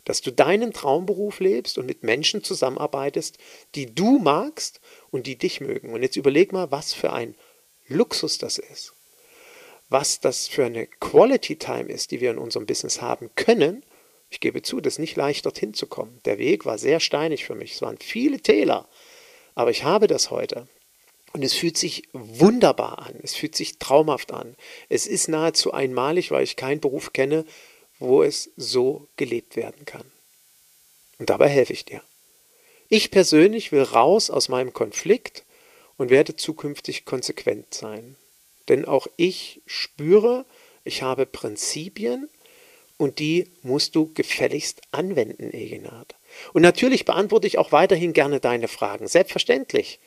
Dass 0.07 0.23
du 0.23 0.33
deinen 0.33 0.73
Traumberuf 0.73 1.39
lebst 1.39 1.77
und 1.77 1.85
mit 1.85 2.03
Menschen 2.03 2.45
zusammenarbeitest, 2.45 3.37
die 3.75 3.95
du 3.95 4.19
magst 4.19 4.81
und 5.11 5.27
die 5.27 5.37
dich 5.37 5.61
mögen. 5.61 5.93
Und 5.93 6.03
jetzt 6.03 6.17
überleg 6.17 6.53
mal, 6.53 6.71
was 6.71 6.95
für 6.95 7.13
ein 7.13 7.35
Luxus 7.89 8.39
das 8.39 8.57
ist 8.57 8.95
was 9.93 10.21
das 10.21 10.49
für 10.49 10.65
eine 10.65 10.87
Quality 10.87 11.57
Time 11.57 11.91
ist, 11.91 12.11
die 12.11 12.21
wir 12.21 12.31
in 12.31 12.39
unserem 12.39 12.67
Business 12.67 13.01
haben 13.01 13.31
können. 13.37 13.85
Ich 14.31 14.41
gebe 14.41 14.63
zu, 14.63 14.81
das 14.81 14.95
ist 14.95 14.99
nicht 14.99 15.17
leicht, 15.17 15.45
dorthin 15.45 15.75
zu 15.75 15.87
kommen. 15.87 16.21
Der 16.25 16.39
Weg 16.39 16.65
war 16.65 16.79
sehr 16.79 17.01
steinig 17.01 17.45
für 17.45 17.55
mich. 17.55 17.75
Es 17.75 17.83
waren 17.83 17.99
viele 17.99 18.41
Täler. 18.41 18.89
Aber 19.55 19.71
ich 19.71 19.85
habe 19.85 20.07
das 20.07 20.31
heute. 20.31 20.67
Und 21.35 21.43
es 21.43 21.55
fühlt 21.55 21.79
sich 21.79 22.09
wunderbar 22.13 23.01
an. 23.01 23.15
Es 23.23 23.35
fühlt 23.35 23.55
sich 23.55 23.79
traumhaft 23.79 24.33
an. 24.33 24.57
Es 24.89 25.07
ist 25.07 25.29
nahezu 25.29 25.73
einmalig, 25.73 26.31
weil 26.31 26.45
ich 26.45 26.57
keinen 26.57 26.81
Beruf 26.81 27.13
kenne, 27.13 27.45
wo 27.99 28.23
es 28.23 28.51
so 28.57 29.09
gelebt 29.17 29.57
werden 29.57 29.85
kann. 29.85 30.11
Und 31.19 31.31
dabei 31.31 31.49
helfe 31.49 31.73
ich 31.73 31.85
dir. 31.85 32.03
Ich 32.89 33.11
persönlich 33.11 33.73
will 33.73 33.83
raus 33.83 34.29
aus 34.29 34.49
meinem 34.49 34.73
Konflikt 34.73 35.45
und 35.97 36.11
werde 36.11 36.37
zukünftig 36.37 37.05
konsequent 37.05 37.73
sein. 37.73 38.17
Denn 38.69 38.85
auch 38.85 39.07
ich 39.17 39.61
spüre, 39.67 40.45
ich 40.85 41.03
habe 41.03 41.27
Prinzipien 41.27 42.29
und 42.97 43.19
die 43.19 43.49
musst 43.63 43.95
du 43.97 44.13
gefälligst 44.15 44.83
anwenden, 44.93 45.53
Egenhard. 45.53 46.15
Und 46.53 46.63
natürlich 46.63 47.05
beantworte 47.05 47.47
ich 47.47 47.59
auch 47.59 47.73
weiterhin 47.73 48.13
gerne 48.13 48.41
deine 48.41 48.69
Fragen, 48.69 49.07
selbstverständlich. 49.07 49.99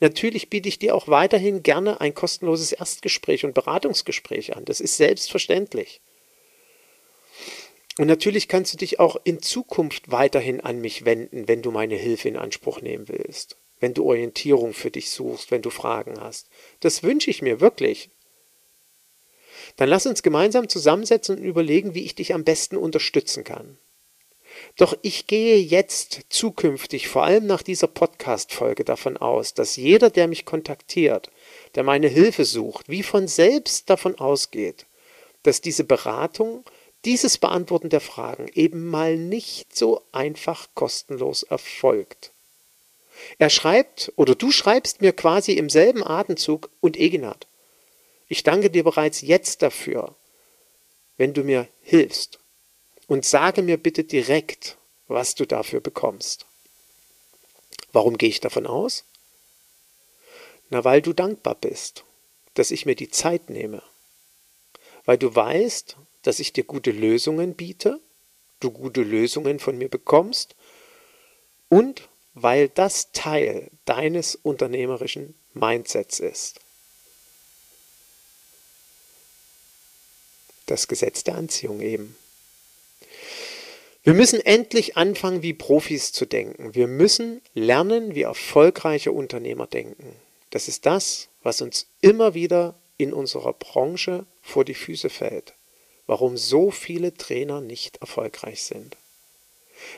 Natürlich 0.00 0.50
biete 0.50 0.68
ich 0.68 0.78
dir 0.78 0.94
auch 0.94 1.08
weiterhin 1.08 1.62
gerne 1.62 2.00
ein 2.00 2.14
kostenloses 2.14 2.72
Erstgespräch 2.72 3.44
und 3.44 3.54
Beratungsgespräch 3.54 4.56
an. 4.56 4.64
Das 4.64 4.80
ist 4.80 4.96
selbstverständlich. 4.96 6.00
Und 7.98 8.08
natürlich 8.08 8.48
kannst 8.48 8.72
du 8.72 8.76
dich 8.76 8.98
auch 8.98 9.16
in 9.22 9.40
Zukunft 9.40 10.10
weiterhin 10.10 10.60
an 10.60 10.80
mich 10.80 11.04
wenden, 11.04 11.46
wenn 11.46 11.62
du 11.62 11.70
meine 11.70 11.94
Hilfe 11.94 12.28
in 12.28 12.36
Anspruch 12.36 12.80
nehmen 12.80 13.08
willst 13.08 13.56
wenn 13.84 13.92
du 13.92 14.06
Orientierung 14.06 14.72
für 14.72 14.90
dich 14.90 15.10
suchst, 15.10 15.50
wenn 15.50 15.60
du 15.60 15.68
Fragen 15.68 16.18
hast. 16.18 16.48
Das 16.80 17.02
wünsche 17.02 17.28
ich 17.28 17.42
mir 17.42 17.60
wirklich. 17.60 18.08
Dann 19.76 19.90
lass 19.90 20.06
uns 20.06 20.22
gemeinsam 20.22 20.70
zusammensetzen 20.70 21.36
und 21.36 21.44
überlegen, 21.44 21.92
wie 21.92 22.02
ich 22.06 22.14
dich 22.14 22.32
am 22.32 22.44
besten 22.44 22.78
unterstützen 22.78 23.44
kann. 23.44 23.76
Doch 24.78 24.96
ich 25.02 25.26
gehe 25.26 25.58
jetzt 25.58 26.20
zukünftig, 26.30 27.08
vor 27.08 27.24
allem 27.24 27.44
nach 27.44 27.60
dieser 27.60 27.86
Podcast-Folge, 27.86 28.84
davon 28.84 29.18
aus, 29.18 29.52
dass 29.52 29.76
jeder, 29.76 30.08
der 30.08 30.28
mich 30.28 30.46
kontaktiert, 30.46 31.30
der 31.74 31.82
meine 31.82 32.08
Hilfe 32.08 32.46
sucht, 32.46 32.88
wie 32.88 33.02
von 33.02 33.28
selbst 33.28 33.90
davon 33.90 34.18
ausgeht, 34.18 34.86
dass 35.42 35.60
diese 35.60 35.84
Beratung, 35.84 36.64
dieses 37.04 37.36
Beantworten 37.36 37.90
der 37.90 38.00
Fragen 38.00 38.48
eben 38.54 38.86
mal 38.88 39.18
nicht 39.18 39.76
so 39.76 40.00
einfach 40.12 40.68
kostenlos 40.74 41.42
erfolgt. 41.42 42.32
Er 43.38 43.50
schreibt 43.50 44.12
oder 44.16 44.34
du 44.34 44.50
schreibst 44.50 45.00
mir 45.00 45.12
quasi 45.12 45.52
im 45.52 45.68
selben 45.68 46.04
Atemzug 46.04 46.70
und 46.80 46.96
Eginat. 46.96 47.46
Ich 48.28 48.42
danke 48.42 48.70
dir 48.70 48.84
bereits 48.84 49.20
jetzt 49.20 49.62
dafür, 49.62 50.14
wenn 51.16 51.34
du 51.34 51.44
mir 51.44 51.68
hilfst. 51.82 52.40
Und 53.06 53.24
sage 53.24 53.62
mir 53.62 53.76
bitte 53.76 54.02
direkt, 54.04 54.78
was 55.08 55.34
du 55.34 55.46
dafür 55.46 55.80
bekommst. 55.80 56.46
Warum 57.92 58.16
gehe 58.16 58.30
ich 58.30 58.40
davon 58.40 58.66
aus? 58.66 59.04
Na, 60.70 60.84
weil 60.84 61.02
du 61.02 61.12
dankbar 61.12 61.54
bist, 61.54 62.04
dass 62.54 62.70
ich 62.70 62.86
mir 62.86 62.96
die 62.96 63.10
Zeit 63.10 63.50
nehme. 63.50 63.82
Weil 65.04 65.18
du 65.18 65.34
weißt, 65.34 65.96
dass 66.22 66.40
ich 66.40 66.52
dir 66.52 66.64
gute 66.64 66.90
Lösungen 66.90 67.54
biete, 67.54 68.00
du 68.60 68.70
gute 68.70 69.02
Lösungen 69.02 69.58
von 69.58 69.76
mir 69.76 69.88
bekommst 69.88 70.56
und 71.68 72.08
weil 72.34 72.68
das 72.68 73.12
Teil 73.12 73.70
deines 73.84 74.34
unternehmerischen 74.34 75.34
Mindsets 75.54 76.20
ist. 76.20 76.60
Das 80.66 80.88
Gesetz 80.88 81.24
der 81.24 81.36
Anziehung 81.36 81.80
eben. 81.80 82.16
Wir 84.02 84.14
müssen 84.14 84.40
endlich 84.40 84.96
anfangen, 84.96 85.42
wie 85.42 85.54
Profis 85.54 86.12
zu 86.12 86.26
denken. 86.26 86.74
Wir 86.74 86.88
müssen 86.88 87.40
lernen, 87.54 88.14
wie 88.14 88.22
erfolgreiche 88.22 89.12
Unternehmer 89.12 89.66
denken. 89.66 90.14
Das 90.50 90.68
ist 90.68 90.84
das, 90.84 91.28
was 91.42 91.62
uns 91.62 91.86
immer 92.00 92.34
wieder 92.34 92.74
in 92.98 93.12
unserer 93.12 93.52
Branche 93.52 94.26
vor 94.42 94.64
die 94.64 94.74
Füße 94.74 95.08
fällt. 95.08 95.54
Warum 96.06 96.36
so 96.36 96.70
viele 96.70 97.14
Trainer 97.14 97.60
nicht 97.60 97.98
erfolgreich 97.98 98.62
sind. 98.64 98.96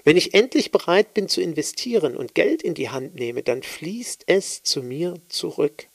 Wenn 0.05 0.17
ich 0.17 0.35
endlich 0.35 0.71
bereit 0.71 1.15
bin 1.15 1.29
zu 1.29 1.41
investieren 1.41 2.17
und 2.17 2.35
Geld 2.35 2.63
in 2.63 2.75
die 2.75 2.91
Hand 2.91 3.15
nehme, 3.15 3.43
dann 3.43 3.63
fließt 3.63 4.25
es 4.27 4.63
zu 4.63 4.83
mir 4.83 5.15
zurück. 5.29 5.87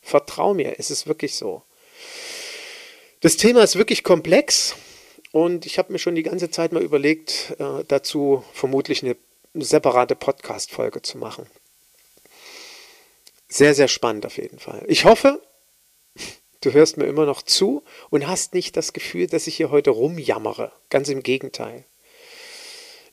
Vertrau 0.00 0.54
mir, 0.54 0.78
es 0.78 0.90
ist 0.90 1.06
wirklich 1.06 1.34
so. 1.34 1.62
Das 3.20 3.36
Thema 3.36 3.62
ist 3.62 3.76
wirklich 3.76 4.02
komplex 4.02 4.74
und 5.30 5.64
ich 5.64 5.78
habe 5.78 5.92
mir 5.92 5.98
schon 5.98 6.14
die 6.14 6.22
ganze 6.22 6.50
Zeit 6.50 6.72
mal 6.72 6.82
überlegt, 6.82 7.54
äh, 7.58 7.84
dazu 7.86 8.44
vermutlich 8.52 9.02
eine 9.02 9.16
separate 9.54 10.16
Podcast-Folge 10.16 11.02
zu 11.02 11.18
machen. 11.18 11.46
Sehr, 13.48 13.74
sehr 13.74 13.88
spannend 13.88 14.26
auf 14.26 14.38
jeden 14.38 14.58
Fall. 14.58 14.82
Ich 14.88 15.04
hoffe, 15.04 15.42
du 16.62 16.72
hörst 16.72 16.96
mir 16.96 17.04
immer 17.04 17.26
noch 17.26 17.42
zu 17.42 17.82
und 18.10 18.26
hast 18.26 18.54
nicht 18.54 18.76
das 18.76 18.92
Gefühl, 18.92 19.26
dass 19.26 19.46
ich 19.46 19.56
hier 19.56 19.70
heute 19.70 19.90
rumjammere. 19.90 20.72
Ganz 20.88 21.08
im 21.08 21.22
Gegenteil. 21.22 21.84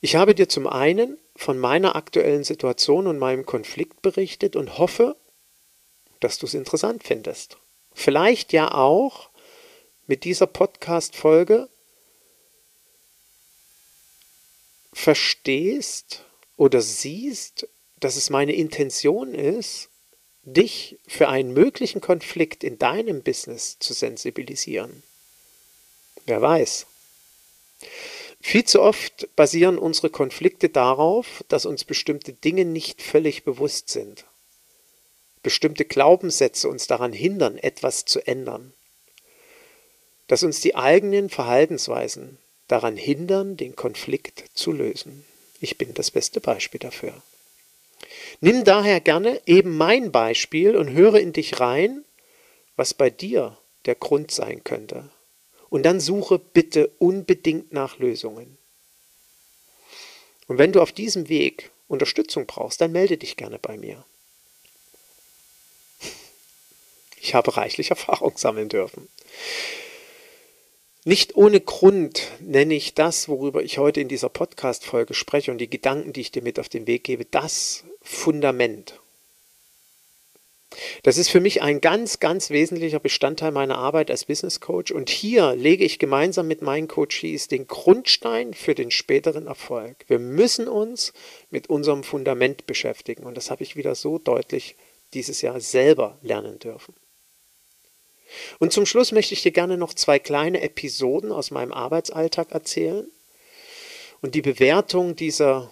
Ich 0.01 0.15
habe 0.15 0.33
dir 0.33 0.47
zum 0.47 0.67
einen 0.67 1.17
von 1.35 1.59
meiner 1.59 1.95
aktuellen 1.95 2.43
Situation 2.43 3.07
und 3.07 3.19
meinem 3.19 3.45
Konflikt 3.45 4.01
berichtet 4.01 4.55
und 4.55 4.77
hoffe, 4.77 5.15
dass 6.19 6.37
du 6.37 6.45
es 6.45 6.53
interessant 6.53 7.03
findest. 7.03 7.57
Vielleicht 7.93 8.53
ja 8.53 8.73
auch 8.73 9.29
mit 10.07 10.23
dieser 10.23 10.47
Podcast-Folge 10.47 11.69
verstehst 14.93 16.23
oder 16.57 16.81
siehst, 16.81 17.67
dass 17.99 18.15
es 18.15 18.29
meine 18.29 18.53
Intention 18.53 19.33
ist, 19.33 19.89
dich 20.43 20.97
für 21.07 21.27
einen 21.27 21.53
möglichen 21.53 22.01
Konflikt 22.01 22.63
in 22.63 22.79
deinem 22.79 23.21
Business 23.21 23.77
zu 23.79 23.93
sensibilisieren. 23.93 25.03
Wer 26.25 26.41
weiß. 26.41 26.85
Viel 28.41 28.63
zu 28.63 28.81
oft 28.81 29.27
basieren 29.35 29.77
unsere 29.77 30.09
Konflikte 30.09 30.69
darauf, 30.69 31.43
dass 31.49 31.65
uns 31.65 31.83
bestimmte 31.83 32.33
Dinge 32.33 32.65
nicht 32.65 33.01
völlig 33.01 33.43
bewusst 33.43 33.89
sind. 33.89 34.25
Bestimmte 35.43 35.85
Glaubenssätze 35.85 36.67
uns 36.67 36.87
daran 36.87 37.13
hindern, 37.13 37.57
etwas 37.57 38.05
zu 38.05 38.25
ändern. 38.25 38.73
Dass 40.27 40.43
uns 40.43 40.61
die 40.61 40.75
eigenen 40.75 41.29
Verhaltensweisen 41.29 42.37
daran 42.67 42.97
hindern, 42.97 43.57
den 43.57 43.75
Konflikt 43.75 44.45
zu 44.53 44.71
lösen. 44.71 45.25
Ich 45.59 45.77
bin 45.77 45.93
das 45.93 46.11
beste 46.11 46.39
Beispiel 46.39 46.79
dafür. 46.79 47.21
Nimm 48.41 48.63
daher 48.63 49.01
gerne 49.01 49.41
eben 49.45 49.75
mein 49.75 50.11
Beispiel 50.11 50.75
und 50.75 50.91
höre 50.91 51.19
in 51.19 51.33
dich 51.33 51.59
rein, 51.59 52.05
was 52.75 52.93
bei 52.93 53.09
dir 53.09 53.57
der 53.85 53.95
Grund 53.95 54.31
sein 54.31 54.63
könnte. 54.63 55.09
Und 55.69 55.83
dann 55.83 55.99
suche 55.99 56.39
bitte 56.39 56.91
unbedingt 56.97 57.71
nach 57.71 57.99
Lösungen. 57.99 58.57
Und 60.47 60.57
wenn 60.57 60.71
du 60.71 60.81
auf 60.81 60.91
diesem 60.91 61.29
Weg 61.29 61.71
Unterstützung 61.87 62.45
brauchst, 62.45 62.81
dann 62.81 62.91
melde 62.91 63.17
dich 63.17 63.37
gerne 63.37 63.59
bei 63.59 63.77
mir. 63.77 64.03
Ich 67.21 67.35
habe 67.35 67.55
reichlich 67.57 67.89
Erfahrung 67.89 68.37
sammeln 68.37 68.69
dürfen. 68.69 69.07
Nicht 71.05 71.35
ohne 71.35 71.61
Grund 71.61 72.31
nenne 72.39 72.73
ich 72.75 72.93
das, 72.93 73.29
worüber 73.29 73.63
ich 73.63 73.77
heute 73.77 74.01
in 74.01 74.07
dieser 74.07 74.29
Podcast-Folge 74.29 75.13
spreche 75.13 75.51
und 75.51 75.57
die 75.57 75.69
Gedanken, 75.69 76.13
die 76.13 76.21
ich 76.21 76.31
dir 76.31 76.41
mit 76.41 76.59
auf 76.59 76.69
den 76.69 76.87
Weg 76.87 77.03
gebe, 77.03 77.25
das 77.25 77.83
Fundament. 78.01 78.99
Das 81.03 81.17
ist 81.17 81.29
für 81.29 81.39
mich 81.39 81.61
ein 81.61 81.81
ganz, 81.81 82.19
ganz 82.19 82.51
wesentlicher 82.51 82.99
Bestandteil 82.99 83.51
meiner 83.51 83.77
Arbeit 83.77 84.11
als 84.11 84.25
Business 84.25 84.59
Coach. 84.59 84.91
Und 84.91 85.09
hier 85.09 85.55
lege 85.55 85.83
ich 85.83 85.97
gemeinsam 85.97 86.47
mit 86.47 86.61
meinen 86.61 86.87
Coaches 86.87 87.47
den 87.47 87.67
Grundstein 87.67 88.53
für 88.53 88.75
den 88.75 88.91
späteren 88.91 89.47
Erfolg. 89.47 90.05
Wir 90.07 90.19
müssen 90.19 90.67
uns 90.67 91.13
mit 91.49 91.69
unserem 91.69 92.03
Fundament 92.03 92.67
beschäftigen. 92.67 93.23
Und 93.23 93.35
das 93.35 93.49
habe 93.49 93.63
ich 93.63 93.75
wieder 93.75 93.95
so 93.95 94.19
deutlich 94.19 94.75
dieses 95.13 95.41
Jahr 95.41 95.59
selber 95.59 96.17
lernen 96.21 96.59
dürfen. 96.59 96.93
Und 98.59 98.71
zum 98.71 98.85
Schluss 98.85 99.11
möchte 99.11 99.33
ich 99.33 99.41
dir 99.41 99.51
gerne 99.51 99.77
noch 99.77 99.93
zwei 99.93 100.19
kleine 100.19 100.61
Episoden 100.61 101.31
aus 101.31 101.49
meinem 101.49 101.73
Arbeitsalltag 101.73 102.51
erzählen 102.51 103.09
und 104.21 104.35
die 104.35 104.43
Bewertung 104.43 105.15
dieser 105.15 105.71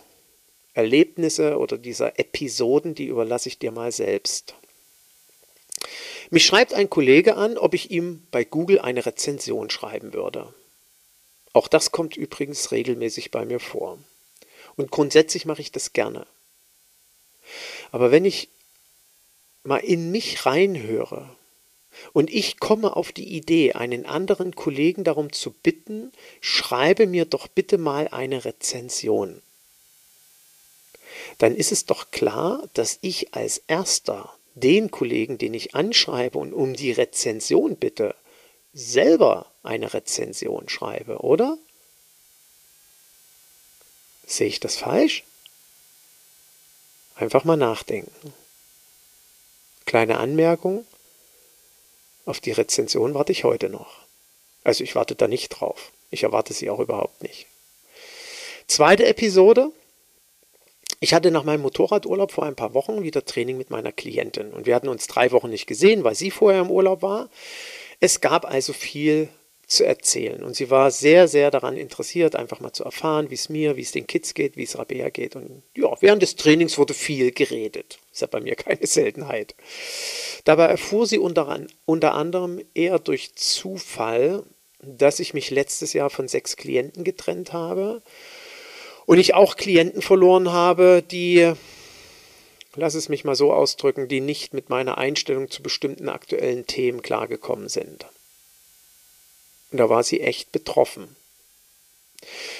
Erlebnisse 0.73 1.57
oder 1.57 1.77
dieser 1.77 2.19
Episoden, 2.19 2.95
die 2.95 3.05
überlasse 3.05 3.49
ich 3.49 3.59
dir 3.59 3.71
mal 3.71 3.91
selbst. 3.91 4.55
Mich 6.29 6.45
schreibt 6.45 6.73
ein 6.73 6.89
Kollege 6.89 7.35
an, 7.35 7.57
ob 7.57 7.73
ich 7.73 7.91
ihm 7.91 8.25
bei 8.31 8.43
Google 8.43 8.79
eine 8.79 9.05
Rezension 9.05 9.69
schreiben 9.69 10.13
würde. 10.13 10.53
Auch 11.53 11.67
das 11.67 11.91
kommt 11.91 12.17
übrigens 12.17 12.71
regelmäßig 12.71 13.31
bei 13.31 13.45
mir 13.45 13.59
vor. 13.59 13.97
Und 14.75 14.91
grundsätzlich 14.91 15.45
mache 15.45 15.61
ich 15.61 15.71
das 15.71 15.93
gerne. 15.93 16.27
Aber 17.91 18.11
wenn 18.11 18.25
ich 18.25 18.49
mal 19.63 19.77
in 19.77 20.11
mich 20.11 20.45
reinhöre 20.45 21.29
und 22.13 22.29
ich 22.29 22.59
komme 22.59 22.95
auf 22.95 23.11
die 23.11 23.35
Idee, 23.35 23.73
einen 23.73 24.05
anderen 24.05 24.55
Kollegen 24.55 25.03
darum 25.03 25.31
zu 25.31 25.51
bitten, 25.51 26.11
schreibe 26.41 27.07
mir 27.07 27.25
doch 27.25 27.47
bitte 27.47 27.77
mal 27.77 28.07
eine 28.09 28.45
Rezension, 28.45 29.41
dann 31.37 31.55
ist 31.55 31.71
es 31.71 31.85
doch 31.85 32.11
klar, 32.11 32.67
dass 32.73 32.99
ich 33.01 33.33
als 33.33 33.59
erster 33.67 34.36
den 34.59 34.91
Kollegen, 34.91 35.37
den 35.37 35.53
ich 35.53 35.75
anschreibe 35.75 36.37
und 36.37 36.53
um 36.53 36.73
die 36.73 36.91
Rezension 36.91 37.75
bitte, 37.75 38.15
selber 38.73 39.51
eine 39.63 39.93
Rezension 39.93 40.69
schreibe, 40.69 41.19
oder? 41.19 41.57
Sehe 44.25 44.47
ich 44.47 44.59
das 44.59 44.75
falsch? 44.75 45.23
Einfach 47.15 47.43
mal 47.43 47.57
nachdenken. 47.57 48.33
Kleine 49.85 50.17
Anmerkung, 50.17 50.85
auf 52.25 52.41
die 52.41 52.51
Rezension 52.51 53.13
warte 53.13 53.31
ich 53.31 53.45
heute 53.45 53.69
noch. 53.69 54.05
Also 54.63 54.83
ich 54.83 54.95
warte 54.95 55.15
da 55.15 55.29
nicht 55.29 55.49
drauf. 55.49 55.93
Ich 56.11 56.23
erwarte 56.23 56.53
sie 56.53 56.69
auch 56.69 56.79
überhaupt 56.79 57.23
nicht. 57.23 57.47
Zweite 58.67 59.05
Episode. 59.05 59.71
Ich 60.99 61.13
hatte 61.13 61.31
nach 61.31 61.43
meinem 61.43 61.61
Motorradurlaub 61.61 62.31
vor 62.31 62.45
ein 62.45 62.55
paar 62.55 62.73
Wochen 62.73 63.03
wieder 63.03 63.23
Training 63.23 63.57
mit 63.57 63.69
meiner 63.69 63.91
Klientin 63.91 64.51
und 64.51 64.65
wir 64.65 64.75
hatten 64.75 64.89
uns 64.89 65.07
drei 65.07 65.31
Wochen 65.31 65.49
nicht 65.49 65.67
gesehen, 65.67 66.03
weil 66.03 66.15
sie 66.15 66.31
vorher 66.31 66.61
im 66.61 66.71
Urlaub 66.71 67.01
war. 67.01 67.29
Es 67.99 68.21
gab 68.21 68.45
also 68.45 68.73
viel 68.73 69.29
zu 69.67 69.85
erzählen. 69.85 70.43
Und 70.43 70.55
sie 70.55 70.69
war 70.69 70.91
sehr, 70.91 71.27
sehr 71.27 71.51
daran 71.51 71.75
interessiert, 71.75 72.37
einfach 72.37 72.61
mal 72.61 72.71
zu 72.71 72.85
erfahren, 72.85 73.29
wie 73.29 73.35
es 73.35 73.49
mir, 73.49 73.75
wie 73.75 73.81
es 73.81 73.91
den 73.91 74.07
Kids 74.07 74.33
geht, 74.33 74.55
wie 74.55 74.63
es 74.63 74.77
Rabea 74.77 75.09
geht. 75.09 75.35
Und 75.35 75.61
ja, 75.75 75.93
während 75.99 76.21
des 76.21 76.37
Trainings 76.37 76.77
wurde 76.77 76.93
viel 76.93 77.31
geredet. 77.31 77.99
Ist 78.13 78.21
ja 78.21 78.27
bei 78.27 78.39
mir 78.39 78.55
keine 78.55 78.87
Seltenheit. 78.87 79.55
Dabei 80.45 80.67
erfuhr 80.67 81.05
sie 81.05 81.19
unter, 81.19 81.59
unter 81.85 82.13
anderem 82.13 82.61
eher 82.73 82.97
durch 82.97 83.35
Zufall, 83.35 84.43
dass 84.81 85.19
ich 85.19 85.33
mich 85.33 85.49
letztes 85.49 85.91
Jahr 85.91 86.09
von 86.09 86.29
sechs 86.29 86.55
Klienten 86.55 87.03
getrennt 87.03 87.51
habe 87.51 88.01
und 89.07 89.17
ich 89.17 89.33
auch 89.33 89.55
Klienten 89.55 90.03
verloren 90.03 90.51
habe, 90.51 91.01
die, 91.01 91.53
lass 92.75 92.93
es 92.93 93.09
mich 93.09 93.23
mal 93.23 93.35
so 93.35 93.53
ausdrücken, 93.53 94.09
die 94.09 94.19
nicht 94.19 94.53
mit 94.53 94.69
meiner 94.69 94.97
Einstellung 94.97 95.49
zu 95.49 95.63
bestimmten 95.63 96.09
aktuellen 96.09 96.67
Themen 96.67 97.01
klargekommen 97.01 97.69
sind. 97.69 98.05
Und 99.71 99.79
da 99.79 99.89
war 99.89 100.03
sie 100.03 100.19
echt 100.19 100.51
betroffen. 100.51 101.15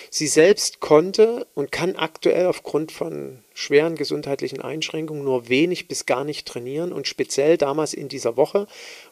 Sie 0.10 0.28
selbst 0.28 0.80
konnte 0.80 1.48
und 1.54 1.72
kann 1.74 1.98
aktuell 1.98 2.46
aufgrund 2.46 2.94
von 2.94 3.44
schweren 3.54 3.96
gesundheitlichen 3.96 4.62
Einschränkungen 4.62 5.26
nur 5.26 5.50
wenig 5.50 5.90
bis 5.90 6.06
gar 6.06 6.24
nicht 6.24 6.48
trainieren. 6.48 6.94
Und 6.94 7.08
speziell 7.08 7.58
damals 7.58 7.94
in 7.94 8.08
dieser 8.08 8.38
Woche, 8.38 8.68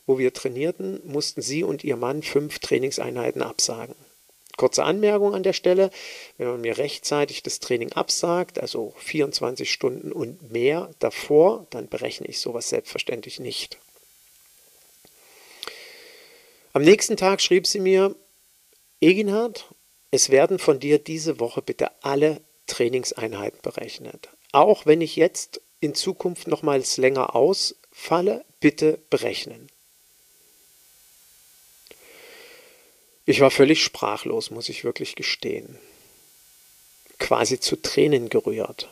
wo 0.06 0.17
wir 0.17 0.34
trainierten, 0.34 1.02
mussten 1.04 1.41
sie 1.41 1.63
und 1.63 1.84
ihr 1.84 1.98
Mann 1.98 2.24
fünf 2.24 2.60
Trainingseinheiten 2.60 3.41
absagen. 3.41 3.95
Kurze 4.58 4.84
Anmerkung 4.84 5.36
an 5.36 5.44
der 5.44 5.54
Stelle, 5.54 5.89
wenn 6.38 6.48
man 6.48 6.62
mir 6.62 6.78
rechtzeitig 6.78 7.44
das 7.44 7.60
Training 7.60 7.91
absagt, 7.91 8.60
also 8.60 8.94
24 8.98 9.72
Stunden 9.72 10.12
und 10.12 10.52
mehr 10.52 10.91
davor, 11.00 11.68
dann 11.72 11.89
berechne 11.89 12.28
ich 12.28 12.39
sowas 12.39 12.70
selbstverständlich 12.70 13.39
nicht. 13.39 13.78
Am 16.72 16.84
nächsten 16.84 17.18
Tag 17.18 17.41
schrieb 17.41 17.68
sie 17.68 17.80
mir, 17.80 18.15
Eginhard, 19.02 19.65
es 20.12 20.30
werden 20.30 20.60
von 20.60 20.80
dir 20.80 21.00
diese 21.00 21.39
Woche 21.39 21.62
bitte 21.62 21.91
alle 22.04 22.41
Trainingseinheiten 22.68 23.60
berechnet. 23.62 24.30
Auch 24.52 24.86
wenn 24.86 25.02
ich 25.02 25.15
jetzt 25.15 25.62
in 25.80 25.94
Zukunft 25.94 26.48
nochmals 26.48 26.98
länger 26.98 27.36
ausfalle, 27.36 28.46
bitte 28.60 29.00
berechnen. 29.10 29.68
Ich 33.26 33.40
war 33.40 33.50
völlig 33.50 33.84
sprachlos, 33.84 34.52
muss 34.52 34.70
ich 34.70 34.84
wirklich 34.84 35.16
gestehen. 35.16 35.80
Quasi 37.18 37.60
zu 37.60 37.76
Tränen 37.76 38.30
gerührt. 38.30 38.90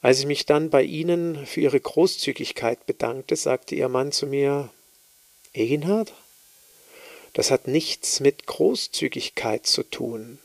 Als 0.00 0.20
ich 0.20 0.26
mich 0.26 0.46
dann 0.46 0.70
bei 0.70 0.82
Ihnen 0.82 1.46
für 1.46 1.60
Ihre 1.60 1.80
Großzügigkeit 1.80 2.86
bedankte, 2.86 3.36
sagte 3.36 3.74
Ihr 3.74 3.88
Mann 3.88 4.12
zu 4.12 4.26
mir, 4.26 4.70
Eginhard, 5.52 6.14
das 7.32 7.50
hat 7.50 7.66
nichts 7.66 8.20
mit 8.20 8.46
Großzügigkeit 8.46 9.66
zu 9.66 9.82
tun, 9.82 10.38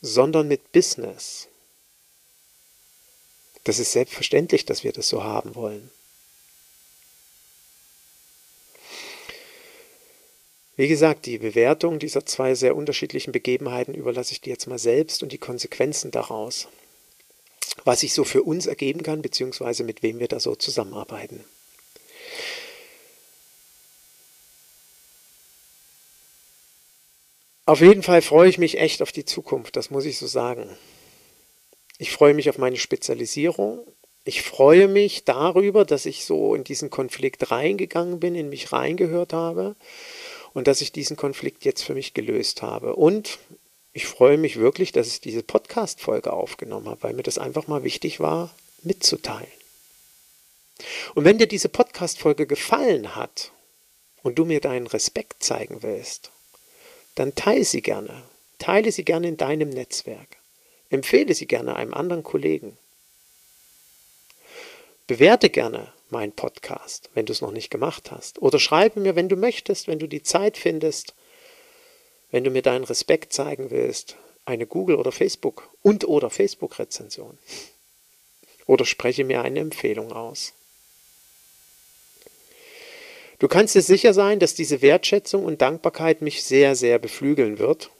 sondern 0.00 0.48
mit 0.48 0.72
Business. 0.72 1.48
Das 3.62 3.78
ist 3.78 3.92
selbstverständlich, 3.92 4.64
dass 4.64 4.82
wir 4.82 4.92
das 4.92 5.08
so 5.08 5.22
haben 5.22 5.54
wollen. 5.54 5.90
Wie 10.78 10.86
gesagt, 10.86 11.26
die 11.26 11.38
Bewertung 11.38 11.98
dieser 11.98 12.24
zwei 12.24 12.54
sehr 12.54 12.76
unterschiedlichen 12.76 13.32
Begebenheiten 13.32 13.94
überlasse 13.94 14.30
ich 14.30 14.40
dir 14.40 14.50
jetzt 14.50 14.68
mal 14.68 14.78
selbst 14.78 15.24
und 15.24 15.32
die 15.32 15.38
Konsequenzen 15.38 16.12
daraus. 16.12 16.68
Was 17.82 17.98
sich 17.98 18.14
so 18.14 18.22
für 18.22 18.44
uns 18.44 18.66
ergeben 18.66 19.02
kann, 19.02 19.20
beziehungsweise 19.20 19.82
mit 19.82 20.04
wem 20.04 20.20
wir 20.20 20.28
da 20.28 20.38
so 20.38 20.54
zusammenarbeiten. 20.54 21.42
Auf 27.66 27.80
jeden 27.80 28.04
Fall 28.04 28.22
freue 28.22 28.48
ich 28.48 28.58
mich 28.58 28.78
echt 28.78 29.02
auf 29.02 29.10
die 29.10 29.24
Zukunft, 29.24 29.74
das 29.74 29.90
muss 29.90 30.04
ich 30.04 30.16
so 30.16 30.28
sagen. 30.28 30.78
Ich 31.98 32.12
freue 32.12 32.34
mich 32.34 32.48
auf 32.50 32.58
meine 32.58 32.76
Spezialisierung. 32.76 33.84
Ich 34.22 34.42
freue 34.42 34.86
mich 34.86 35.24
darüber, 35.24 35.84
dass 35.84 36.06
ich 36.06 36.24
so 36.24 36.54
in 36.54 36.62
diesen 36.62 36.88
Konflikt 36.88 37.50
reingegangen 37.50 38.20
bin, 38.20 38.36
in 38.36 38.48
mich 38.48 38.70
reingehört 38.70 39.32
habe 39.32 39.74
und 40.54 40.66
dass 40.66 40.80
ich 40.80 40.92
diesen 40.92 41.16
Konflikt 41.16 41.64
jetzt 41.64 41.82
für 41.82 41.94
mich 41.94 42.14
gelöst 42.14 42.62
habe. 42.62 42.96
Und 42.96 43.38
ich 43.92 44.06
freue 44.06 44.38
mich 44.38 44.56
wirklich, 44.56 44.92
dass 44.92 45.08
ich 45.08 45.20
diese 45.20 45.42
Podcast-Folge 45.42 46.32
aufgenommen 46.32 46.88
habe, 46.88 47.02
weil 47.02 47.14
mir 47.14 47.22
das 47.22 47.38
einfach 47.38 47.66
mal 47.66 47.84
wichtig 47.84 48.20
war, 48.20 48.54
mitzuteilen. 48.82 49.50
Und 51.14 51.24
wenn 51.24 51.38
dir 51.38 51.48
diese 51.48 51.68
Podcast-Folge 51.68 52.46
gefallen 52.46 53.16
hat 53.16 53.50
und 54.22 54.38
du 54.38 54.44
mir 54.44 54.60
deinen 54.60 54.86
Respekt 54.86 55.42
zeigen 55.42 55.82
willst, 55.82 56.30
dann 57.14 57.34
teile 57.34 57.64
sie 57.64 57.82
gerne. 57.82 58.22
Teile 58.58 58.92
sie 58.92 59.04
gerne 59.04 59.28
in 59.28 59.36
deinem 59.36 59.70
Netzwerk. 59.70 60.36
Empfehle 60.90 61.34
sie 61.34 61.46
gerne 61.46 61.76
einem 61.76 61.94
anderen 61.94 62.22
Kollegen. 62.22 62.76
Bewerte 65.06 65.50
gerne 65.50 65.92
meinen 66.12 66.32
Podcast, 66.32 67.10
wenn 67.14 67.26
du 67.26 67.32
es 67.32 67.40
noch 67.40 67.52
nicht 67.52 67.70
gemacht 67.70 68.10
hast. 68.10 68.40
Oder 68.40 68.58
schreibe 68.58 69.00
mir, 69.00 69.16
wenn 69.16 69.28
du 69.28 69.36
möchtest, 69.36 69.88
wenn 69.88 69.98
du 69.98 70.06
die 70.06 70.22
Zeit 70.22 70.56
findest, 70.56 71.14
wenn 72.30 72.44
du 72.44 72.50
mir 72.50 72.62
deinen 72.62 72.84
Respekt 72.84 73.32
zeigen 73.32 73.70
willst, 73.70 74.16
eine 74.44 74.66
Google- 74.66 74.96
oder 74.96 75.12
Facebook- 75.12 75.68
und 75.82 76.06
oder 76.06 76.30
Facebook-Rezension. 76.30 77.38
Oder 78.66 78.84
spreche 78.84 79.24
mir 79.24 79.42
eine 79.42 79.60
Empfehlung 79.60 80.12
aus. 80.12 80.52
Du 83.38 83.46
kannst 83.46 83.74
dir 83.74 83.82
sicher 83.82 84.14
sein, 84.14 84.40
dass 84.40 84.54
diese 84.54 84.82
Wertschätzung 84.82 85.44
und 85.44 85.62
Dankbarkeit 85.62 86.22
mich 86.22 86.42
sehr, 86.42 86.74
sehr 86.74 86.98
beflügeln 86.98 87.58
wird, 87.58 87.90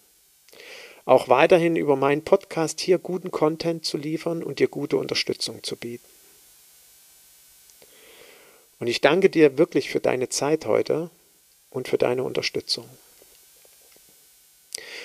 auch 1.04 1.28
weiterhin 1.28 1.76
über 1.76 1.96
meinen 1.96 2.24
Podcast 2.24 2.80
hier 2.80 2.98
guten 2.98 3.30
Content 3.30 3.84
zu 3.84 3.96
liefern 3.96 4.42
und 4.42 4.58
dir 4.58 4.68
gute 4.68 4.96
Unterstützung 4.96 5.62
zu 5.62 5.76
bieten. 5.76 6.07
Und 8.78 8.86
ich 8.86 9.00
danke 9.00 9.28
dir 9.30 9.58
wirklich 9.58 9.90
für 9.90 10.00
deine 10.00 10.28
Zeit 10.28 10.66
heute 10.66 11.10
und 11.70 11.88
für 11.88 11.98
deine 11.98 12.22
Unterstützung. 12.22 12.88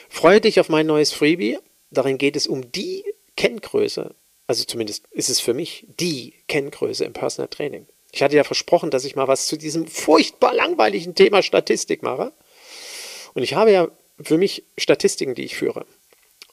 Freue 0.09 0.41
dich 0.41 0.59
auf 0.59 0.69
mein 0.69 0.85
neues 0.85 1.11
Freebie. 1.11 1.57
Darin 1.89 2.17
geht 2.17 2.35
es 2.35 2.47
um 2.47 2.71
die 2.71 3.03
Kenngröße, 3.35 4.13
also 4.47 4.63
zumindest 4.63 5.07
ist 5.11 5.29
es 5.29 5.39
für 5.39 5.53
mich 5.53 5.85
die 5.99 6.33
Kenngröße 6.47 7.05
im 7.05 7.13
Personal 7.13 7.47
Training. 7.47 7.87
Ich 8.11 8.21
hatte 8.21 8.35
ja 8.35 8.43
versprochen, 8.43 8.91
dass 8.91 9.05
ich 9.05 9.15
mal 9.15 9.27
was 9.27 9.47
zu 9.47 9.57
diesem 9.57 9.87
furchtbar 9.87 10.53
langweiligen 10.53 11.15
Thema 11.15 11.41
Statistik 11.41 12.03
mache. 12.03 12.31
Und 13.33 13.41
ich 13.41 13.55
habe 13.55 13.71
ja 13.71 13.87
für 14.21 14.37
mich 14.37 14.63
Statistiken, 14.77 15.33
die 15.33 15.45
ich 15.45 15.55
führe. 15.55 15.85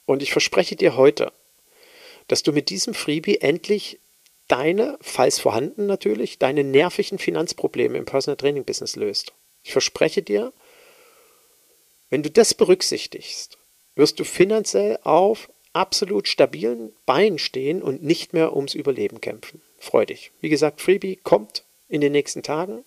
Und 0.07 0.23
ich 0.23 0.33
verspreche 0.33 0.77
dir 0.77 0.97
heute, 0.97 1.33
dass 2.29 2.43
du 2.43 2.53
mit 2.53 2.71
diesem 2.71 2.95
Freebie 2.95 3.43
endlich 3.43 4.00
deine, 4.51 4.99
falls 5.01 5.39
vorhanden 5.39 5.87
natürlich, 5.87 6.39
deine 6.39 6.65
nervigen 6.65 7.19
Finanzprobleme 7.19 7.97
im 7.97 8.05
Personal 8.05 8.37
Training 8.37 8.65
Business 8.65 8.97
löst. 8.97 9.33
Ich 9.63 9.73
verspreche 9.73 10.23
dir, 10.23 10.53
wenn 12.09 12.23
du 12.23 12.31
das 12.31 12.55
berücksichtigst, 12.55 13.59
wirst 13.95 14.19
du 14.19 14.25
finanziell 14.25 14.99
auf 15.05 15.49
absolut 15.73 16.27
stabilen 16.27 16.93
Beinen 17.07 17.39
stehen 17.39 17.83
und 17.83 18.03
nicht 18.03 18.33
mehr 18.33 18.57
ums 18.57 18.75
Überleben 18.75 19.21
kämpfen. 19.21 19.63
Freu 19.79 20.05
dich. 20.05 20.33
Wie 20.41 20.49
gesagt, 20.49 20.81
Freebie 20.81 21.17
kommt 21.17 21.65
in 21.89 22.01
den 22.01 22.13
nächsten 22.13 22.43
Tagen. 22.43 22.85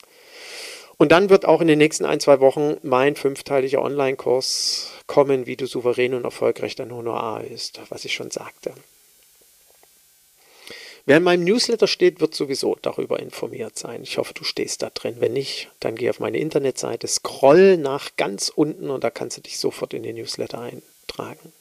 Und 0.97 1.11
dann 1.11 1.29
wird 1.29 1.45
auch 1.45 1.61
in 1.61 1.67
den 1.67 1.79
nächsten 1.79 2.05
ein, 2.05 2.19
zwei 2.19 2.39
Wochen 2.39 2.77
mein 2.83 3.15
fünfteiliger 3.15 3.81
Online-Kurs 3.81 4.91
kommen, 5.07 5.45
wie 5.45 5.55
du 5.55 5.65
souverän 5.65 6.13
und 6.13 6.23
erfolgreich 6.23 6.75
dein 6.75 6.93
Honorar 6.93 7.43
ist, 7.43 7.79
was 7.89 8.05
ich 8.05 8.13
schon 8.13 8.31
sagte. 8.31 8.73
Wer 11.05 11.17
in 11.17 11.23
meinem 11.23 11.43
Newsletter 11.43 11.87
steht, 11.87 12.21
wird 12.21 12.33
sowieso 12.33 12.77
darüber 12.81 13.19
informiert 13.19 13.77
sein. 13.77 14.03
Ich 14.03 14.17
hoffe, 14.17 14.33
du 14.33 14.45
stehst 14.45 14.83
da 14.83 14.89
drin. 14.89 15.17
Wenn 15.19 15.33
nicht, 15.33 15.69
dann 15.81 15.95
geh 15.95 16.09
auf 16.09 16.21
meine 16.21 16.37
Internetseite, 16.37 17.07
scroll 17.07 17.75
nach 17.75 18.15
ganz 18.15 18.47
unten 18.47 18.89
und 18.89 19.03
da 19.03 19.09
kannst 19.09 19.35
du 19.35 19.41
dich 19.41 19.59
sofort 19.59 19.93
in 19.93 20.03
den 20.03 20.15
Newsletter 20.15 20.61
eintragen. 20.61 21.51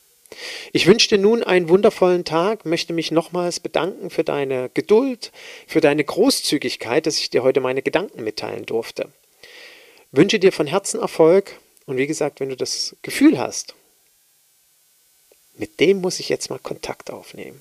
Ich 0.72 0.86
wünsche 0.86 1.08
dir 1.08 1.18
nun 1.18 1.42
einen 1.42 1.68
wundervollen 1.68 2.24
Tag, 2.24 2.64
möchte 2.64 2.92
mich 2.92 3.10
nochmals 3.10 3.58
bedanken 3.58 4.10
für 4.10 4.22
deine 4.22 4.70
Geduld, 4.72 5.32
für 5.66 5.80
deine 5.80 6.04
Großzügigkeit, 6.04 7.04
dass 7.04 7.18
ich 7.18 7.28
dir 7.28 7.42
heute 7.42 7.60
meine 7.60 7.82
Gedanken 7.82 8.22
mitteilen 8.22 8.64
durfte. 8.64 9.08
Wünsche 10.12 10.38
dir 10.38 10.52
von 10.52 10.68
Herzen 10.68 11.00
Erfolg 11.00 11.58
und 11.86 11.96
wie 11.96 12.06
gesagt, 12.06 12.38
wenn 12.38 12.48
du 12.48 12.56
das 12.56 12.96
Gefühl 13.02 13.38
hast, 13.38 13.74
mit 15.54 15.80
dem 15.80 16.00
muss 16.00 16.20
ich 16.20 16.28
jetzt 16.28 16.48
mal 16.48 16.60
Kontakt 16.60 17.10
aufnehmen 17.10 17.60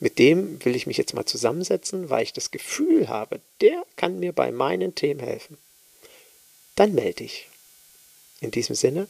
mit 0.00 0.18
dem 0.18 0.64
will 0.64 0.76
ich 0.76 0.86
mich 0.86 0.96
jetzt 0.96 1.14
mal 1.14 1.24
zusammensetzen, 1.24 2.10
weil 2.10 2.22
ich 2.22 2.32
das 2.32 2.50
Gefühl 2.50 3.08
habe, 3.08 3.40
der 3.60 3.84
kann 3.96 4.18
mir 4.20 4.32
bei 4.32 4.52
meinen 4.52 4.94
Themen 4.94 5.20
helfen. 5.20 5.58
Dann 6.76 6.94
melde 6.94 7.24
ich. 7.24 7.48
In 8.40 8.50
diesem 8.52 8.76
Sinne, 8.76 9.08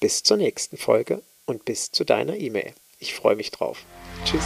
bis 0.00 0.22
zur 0.24 0.36
nächsten 0.36 0.76
Folge 0.76 1.22
und 1.46 1.64
bis 1.64 1.92
zu 1.92 2.04
deiner 2.04 2.36
E-Mail. 2.36 2.74
Ich 2.98 3.14
freue 3.14 3.36
mich 3.36 3.50
drauf. 3.50 3.84
Tschüss. 4.24 4.44